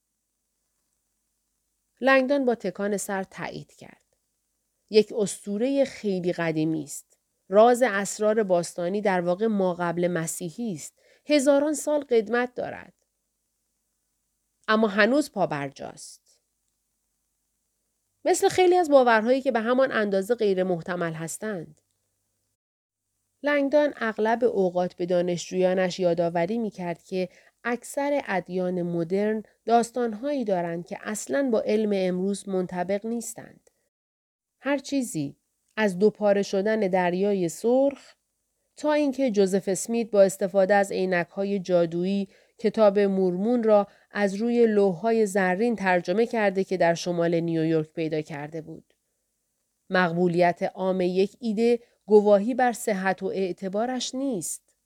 لنگدان 2.01 2.45
با 2.45 2.55
تکان 2.55 2.97
سر 2.97 3.23
تایید 3.23 3.73
کرد. 3.73 4.10
یک 4.91 5.13
استوره 5.17 5.85
خیلی 5.85 6.33
قدیمی 6.33 6.85
است. 6.85 7.19
راز 7.49 7.83
اسرار 7.83 8.43
باستانی 8.43 9.01
در 9.01 9.21
واقع 9.21 9.47
ما 9.47 9.75
قبل 9.75 10.09
مسیحی 10.09 10.73
است. 10.73 10.99
هزاران 11.27 11.75
سال 11.75 12.01
قدمت 12.01 12.55
دارد. 12.55 12.95
اما 14.69 14.89
هنوز 14.89 15.33
پابرجاست. 15.33 16.41
مثل 18.25 18.49
خیلی 18.49 18.77
از 18.77 18.91
باورهایی 18.91 19.43
که 19.43 19.53
به 19.53 19.61
همان 19.61 19.93
اندازه 19.93 20.35
غیر 20.35 20.63
محتمل 20.63 21.13
هستند. 21.13 21.81
لنگدان 23.43 23.95
اغلب 23.97 24.45
اوقات 24.45 24.95
به 24.95 25.07
دانشجویانش 25.07 26.01
یادآوری 26.01 26.59
می 26.59 26.71
کرد 26.71 27.03
که 27.03 27.29
اکثر 27.65 28.23
ادیان 28.27 28.83
مدرن 28.83 29.43
داستانهایی 29.65 30.45
دارند 30.45 30.87
که 30.87 30.99
اصلا 31.03 31.51
با 31.53 31.61
علم 31.61 31.91
امروز 31.95 32.49
منطبق 32.49 33.07
نیستند. 33.07 33.70
هر 34.61 34.79
چیزی 34.79 35.37
از 35.77 35.99
دوپاره 35.99 36.43
شدن 36.43 36.81
دریای 36.81 37.49
سرخ 37.49 38.15
تا 38.77 38.93
اینکه 38.93 39.31
جوزف 39.31 39.69
اسمیت 39.69 40.11
با 40.11 40.23
استفاده 40.23 40.75
از 40.75 40.93
های 41.31 41.59
جادویی 41.59 42.29
کتاب 42.59 42.99
مورمون 42.99 43.63
را 43.63 43.87
از 44.11 44.35
روی 44.35 44.67
لوحهای 44.67 45.27
زرین 45.27 45.77
ترجمه 45.77 46.27
کرده 46.27 46.65
که 46.65 46.77
در 46.77 46.95
شمال 46.95 47.41
نیویورک 47.41 47.93
پیدا 47.93 48.21
کرده 48.21 48.61
بود. 48.61 48.95
مقبولیت 49.91 50.63
عام 50.63 51.01
یک 51.01 51.37
ایده 51.41 51.81
گواهی 52.07 52.55
بر 52.55 52.73
صحت 52.73 53.23
و 53.23 53.27
اعتبارش 53.27 54.15
نیست. 54.15 54.77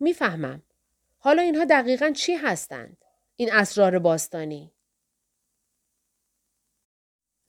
می‌فهمم. 0.00 0.62
حالا 1.18 1.42
اینها 1.42 1.64
دقیقا 1.64 2.10
چی 2.10 2.34
هستند؟ 2.34 3.04
این 3.36 3.52
اسرار 3.52 3.98
باستانی. 3.98 4.75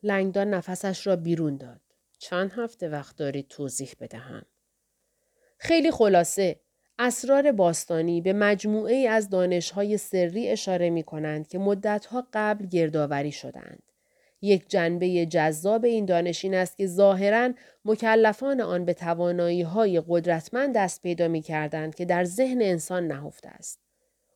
لنگدان 0.04 0.50
نفسش 0.54 1.08
را 1.08 1.16
بیرون 1.16 1.58
داد. 1.58 1.82
چند 2.18 2.52
هفته 2.56 2.90
وقت 2.90 3.18
دارید 3.18 3.48
توضیح 3.48 3.90
بدهم. 4.00 4.46
خیلی 5.58 5.92
خلاصه 5.92 6.60
اسرار 7.00 7.52
باستانی 7.52 8.22
به 8.22 8.34
مجموعه 8.34 8.96
ای 8.96 9.08
از 9.08 9.30
دانشهای 9.30 9.98
سری 9.98 10.50
اشاره 10.50 10.90
می 10.90 11.04
کنند 11.04 11.48
که 11.48 11.60
مدتها 11.60 12.28
قبل 12.34 12.66
گردآوری 12.66 13.32
شدند. 13.32 13.84
یک 14.42 14.70
جنبه 14.70 15.26
جذاب 15.26 15.86
این 15.86 16.06
دانش 16.06 16.46
این 16.46 16.54
است 16.54 16.78
که 16.78 16.88
ظاهرا 16.88 17.54
مکلفان 17.86 18.62
آن 18.62 18.86
به 18.86 18.94
توانایی 18.94 19.62
های 19.62 20.02
قدرتمند 20.08 20.76
دست 20.76 21.02
پیدا 21.02 21.28
می 21.28 21.42
کردند 21.42 21.96
که 21.96 22.06
در 22.06 22.24
ذهن 22.24 22.62
انسان 22.62 23.08
نهفته 23.08 23.50
است. 23.50 23.80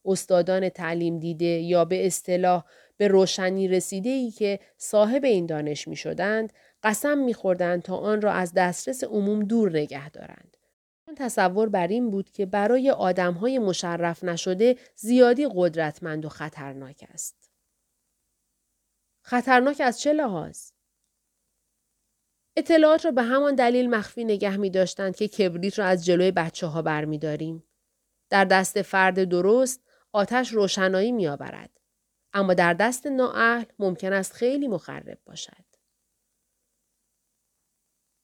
استادان 0.05 0.69
تعلیم 0.69 1.19
دیده 1.19 1.45
یا 1.45 1.85
به 1.85 2.05
اصطلاح 2.07 2.63
به 3.01 3.07
روشنی 3.07 3.67
رسیده 3.67 4.09
ای 4.09 4.31
که 4.31 4.59
صاحب 4.77 5.25
این 5.25 5.45
دانش 5.45 5.87
می 5.87 5.95
شدند 5.95 6.53
قسم 6.83 7.17
می 7.17 7.33
خوردند 7.33 7.81
تا 7.81 7.97
آن 7.97 8.21
را 8.21 8.31
از 8.33 8.53
دسترس 8.53 9.03
عموم 9.03 9.43
دور 9.43 9.69
نگه 9.69 10.09
دارند. 10.09 10.57
تصور 11.17 11.69
بر 11.69 11.87
این 11.87 12.11
بود 12.11 12.29
که 12.29 12.45
برای 12.45 12.89
های 13.41 13.59
مشرف 13.59 14.23
نشده 14.23 14.77
زیادی 14.95 15.47
قدرتمند 15.55 16.25
و 16.25 16.29
خطرناک 16.29 17.05
است. 17.13 17.51
خطرناک 19.21 19.81
از 19.85 20.01
چه 20.01 20.13
لحاظ؟ 20.13 20.71
اطلاعات 22.57 23.05
را 23.05 23.11
به 23.11 23.23
همان 23.23 23.55
دلیل 23.55 23.89
مخفی 23.89 24.23
نگه 24.23 24.57
می 24.57 24.69
داشتند 24.69 25.15
که 25.15 25.27
کبریت 25.27 25.79
را 25.79 25.85
از 25.85 26.05
جلوی 26.05 26.31
بچه 26.31 26.67
ها 26.67 26.81
بر 26.81 27.05
می 27.05 27.17
داریم. 27.17 27.63
در 28.29 28.45
دست 28.45 28.81
فرد 28.81 29.23
درست 29.23 29.81
آتش 30.11 30.49
روشنایی 30.49 31.11
می 31.11 31.27
آورد. 31.27 31.80
اما 32.33 32.53
در 32.53 32.73
دست 32.73 33.07
نااهل 33.07 33.63
ممکن 33.79 34.13
است 34.13 34.33
خیلی 34.33 34.67
مخرب 34.67 35.19
باشد. 35.25 35.65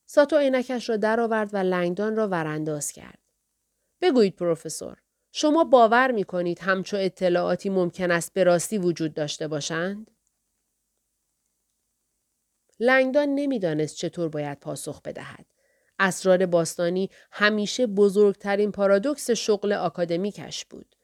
ساتو 0.05 0.37
عینکش 0.37 0.89
را 0.89 0.97
درآورد 0.97 1.53
و 1.53 1.57
لنگدان 1.57 2.15
را 2.15 2.27
ورانداز 2.27 2.91
کرد. 2.91 3.19
بگویید 4.01 4.35
پروفسور، 4.35 4.97
شما 5.31 5.63
باور 5.63 6.11
می 6.11 6.23
کنید 6.23 6.59
همچو 6.59 6.97
اطلاعاتی 6.97 7.69
ممکن 7.69 8.11
است 8.11 8.33
به 8.33 8.43
راستی 8.43 8.77
وجود 8.77 9.13
داشته 9.13 9.47
باشند؟ 9.47 10.11
لنگدان 12.79 13.29
نمی‌دانست 13.29 13.95
چطور 13.95 14.29
باید 14.29 14.59
پاسخ 14.59 15.01
بدهد. 15.01 15.45
اسرار 15.99 16.45
باستانی 16.45 17.09
همیشه 17.31 17.87
بزرگترین 17.87 18.71
پارادوکس 18.71 19.31
شغل 19.31 19.73
آکادمیکش 19.73 20.65
بود. 20.65 20.96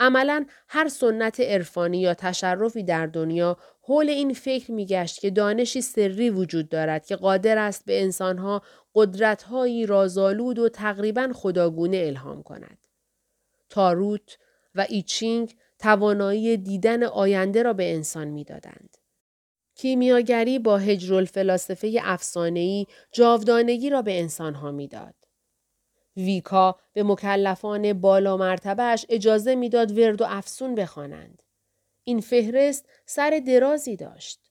عملا 0.00 0.46
هر 0.68 0.88
سنت 0.88 1.40
عرفانی 1.40 2.00
یا 2.00 2.14
تشرفی 2.14 2.82
در 2.82 3.06
دنیا 3.06 3.56
حول 3.82 4.08
این 4.08 4.34
فکر 4.34 4.72
میگشت 4.72 5.20
که 5.20 5.30
دانشی 5.30 5.80
سری 5.80 6.30
وجود 6.30 6.68
دارد 6.68 7.06
که 7.06 7.16
قادر 7.16 7.58
است 7.58 7.84
به 7.84 8.02
انسانها 8.02 8.62
قدرتهایی 8.94 9.86
رازآلود 9.86 10.58
و 10.58 10.68
تقریبا 10.68 11.30
خداگونه 11.34 11.96
الهام 11.96 12.42
کند. 12.42 12.78
تاروت 13.68 14.38
و 14.74 14.86
ایچینگ 14.88 15.56
توانایی 15.78 16.56
دیدن 16.56 17.02
آینده 17.02 17.62
را 17.62 17.72
به 17.72 17.94
انسان 17.94 18.28
می‌دادند. 18.28 18.96
کیمیاگری 19.74 20.58
با 20.58 20.78
هجر 20.78 21.14
الفلاسفه 21.14 21.98
افسانه‌ای 22.02 22.86
جاودانگی 23.12 23.90
را 23.90 24.02
به 24.02 24.20
انسانها 24.20 24.70
می‌داد. 24.70 25.14
ویکا 26.16 26.80
به 26.92 27.02
مکلفان 27.02 27.92
بالا 27.92 28.36
مرتبهش 28.36 29.06
اجازه 29.08 29.54
می‌داد 29.54 29.98
ورد 29.98 30.22
و 30.22 30.24
افسون 30.28 30.74
بخوانند. 30.74 31.42
این 32.04 32.20
فهرست 32.20 32.88
سر 33.06 33.42
درازی 33.46 33.96
داشت. 33.96 34.50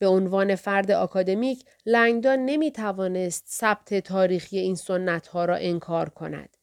به 0.00 0.06
عنوان 0.06 0.54
فرد 0.54 0.90
آکادمیک 0.90 1.64
لنگدان 1.86 2.38
نمی 2.38 2.72
توانست 2.72 3.44
ثبت 3.48 3.94
تاریخی 3.94 4.58
این 4.58 4.74
سنت 4.74 5.26
ها 5.26 5.44
را 5.44 5.56
انکار 5.56 6.08
کند. 6.08 6.57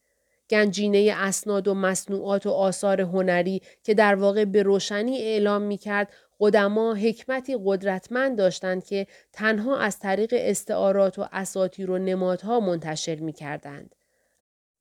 گنجینه 0.50 1.14
اسناد 1.16 1.68
و 1.68 1.74
مصنوعات 1.74 2.46
و 2.46 2.50
آثار 2.50 3.00
هنری 3.00 3.62
که 3.82 3.94
در 3.94 4.14
واقع 4.14 4.44
به 4.44 4.62
روشنی 4.62 5.18
اعلام 5.18 5.62
می 5.62 5.78
کرد 5.78 6.12
قدما 6.40 6.94
حکمتی 6.94 7.58
قدرتمند 7.64 8.38
داشتند 8.38 8.84
که 8.84 9.06
تنها 9.32 9.78
از 9.78 9.98
طریق 9.98 10.34
استعارات 10.36 11.18
و 11.18 11.28
اساتیر 11.32 11.90
و 11.90 11.98
نمادها 11.98 12.60
منتشر 12.60 13.14
می 13.14 13.32
کردند. 13.32 13.94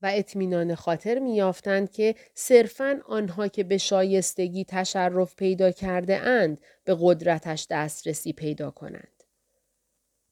و 0.01 0.11
اطمینان 0.13 0.75
خاطر 0.75 1.19
می 1.19 1.35
یافتند 1.35 1.91
که 1.91 2.15
صرفا 2.33 2.99
آنها 3.07 3.47
که 3.47 3.63
به 3.63 3.77
شایستگی 3.77 4.65
تشرف 4.65 5.35
پیدا 5.35 5.71
کرده 5.71 6.17
اند 6.17 6.57
به 6.83 6.97
قدرتش 6.99 7.67
دسترسی 7.69 8.33
پیدا 8.33 8.71
کنند. 8.71 9.14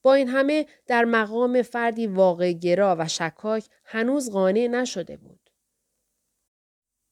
با 0.03 0.13
این 0.13 0.27
همه 0.27 0.65
در 0.87 1.05
مقام 1.05 1.61
فردی 1.61 2.07
واقع 2.07 2.51
گرا 2.51 2.95
و 2.99 3.07
شکاک 3.07 3.65
هنوز 3.85 4.31
قانع 4.31 4.67
نشده 4.67 5.17
بود. 5.17 5.49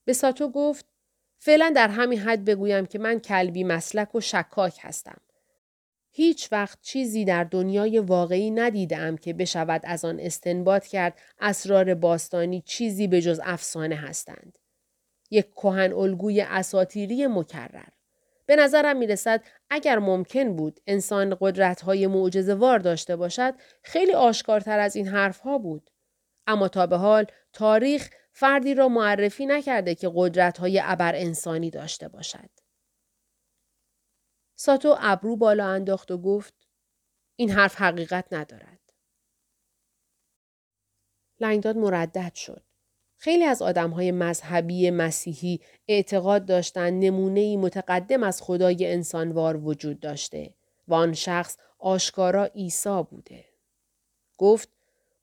به 0.06 0.14
ساتو 0.14 0.50
گفت 0.50 0.86
فعلا 1.38 1.74
در 1.76 1.88
همین 1.88 2.20
حد 2.20 2.46
بگویم 2.46 2.86
که 2.86 3.00
من 3.00 3.20
کلبی 3.20 3.64
مسلک 3.64 4.16
و 4.16 4.22
شکاک 4.22 4.78
هستم. 4.82 5.22
هیچ 6.14 6.50
وقت 6.52 6.82
چیزی 6.82 7.26
در 7.26 7.44
دنیای 7.44 8.00
واقعی 8.00 8.52
ندیدم 8.52 9.18
که 9.18 9.34
بشود 9.34 9.82
از 9.84 10.06
آن 10.06 10.20
استنباط 10.20 10.88
کرد 10.88 11.20
اسرار 11.40 11.94
باستانی 11.94 12.62
چیزی 12.62 13.08
به 13.08 13.22
جز 13.22 13.42
افسانه 13.44 13.96
هستند. 13.96 14.58
یک 15.32 15.52
کهن 15.52 15.94
الگوی 15.94 16.42
اساتیری 16.42 17.28
مکرر. 17.28 17.90
به 18.52 18.58
نظرم 18.58 18.98
می 18.98 19.08
رسد 19.08 19.44
اگر 19.70 20.00
ممکن 20.00 20.56
بود 20.56 20.80
انسان 20.88 21.38
قدرت 21.40 21.82
های 21.82 22.08
معجزوار 22.08 22.80
داشته 22.80 23.16
باشد 23.16 23.54
خیلی 23.84 24.14
آشکارتر 24.14 24.80
از 24.80 24.96
این 24.96 25.08
حرف 25.08 25.40
ها 25.40 25.58
بود. 25.58 25.90
اما 26.48 26.68
تا 26.68 26.88
به 26.88 26.98
حال 26.98 27.26
تاریخ 27.54 28.10
فردی 28.32 28.74
را 28.74 28.90
معرفی 28.90 29.46
نکرده 29.46 29.96
که 29.96 30.12
قدرت 30.16 30.58
های 30.58 30.82
ابر 30.84 31.16
انسانی 31.16 31.70
داشته 31.70 32.08
باشد. 32.08 32.50
ساتو 34.56 34.96
ابرو 35.00 35.36
بالا 35.36 35.68
انداخت 35.68 36.12
و 36.12 36.18
گفت 36.18 36.54
این 37.36 37.50
حرف 37.50 37.76
حقیقت 37.76 38.26
ندارد. 38.32 38.80
لنگداد 41.40 41.78
مردد 41.78 42.34
شد. 42.36 42.71
خیلی 43.24 43.44
از 43.44 43.62
آدم 43.62 43.90
های 43.90 44.12
مذهبی 44.12 44.92
مسیحی 44.92 45.60
اعتقاد 45.88 46.46
داشتند 46.46 47.04
نمونه 47.04 47.58
متقدم 47.58 48.24
از 48.24 48.42
خدای 48.42 48.92
انسانوار 48.92 49.58
وجود 49.58 50.00
داشته 50.00 50.54
و 50.88 50.94
آن 50.94 51.14
شخص 51.14 51.58
آشکارا 51.80 52.46
عیسی 52.46 53.04
بوده. 53.12 53.46
گفت 54.38 54.70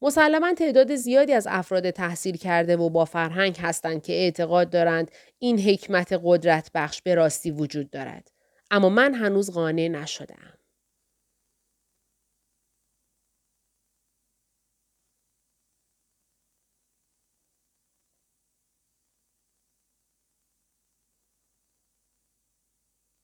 مسلما 0.03 0.55
تعداد 0.55 0.95
زیادی 0.95 1.33
از 1.33 1.47
افراد 1.51 1.91
تحصیل 1.91 2.37
کرده 2.37 2.77
و 2.77 2.91
با 2.91 3.05
فرهنگ 3.05 3.57
هستند 3.57 4.03
که 4.03 4.13
اعتقاد 4.13 4.71
دارند 4.71 5.11
این 5.39 5.61
حکمت 5.61 6.21
قدرت 6.25 6.71
بخش 6.75 7.03
به 7.03 7.15
راستی 7.15 7.51
وجود 7.51 7.91
دارد. 7.91 8.31
اما 8.71 8.89
من 8.89 9.15
هنوز 9.15 9.51
قانع 9.51 9.89
نشدم. 9.89 10.58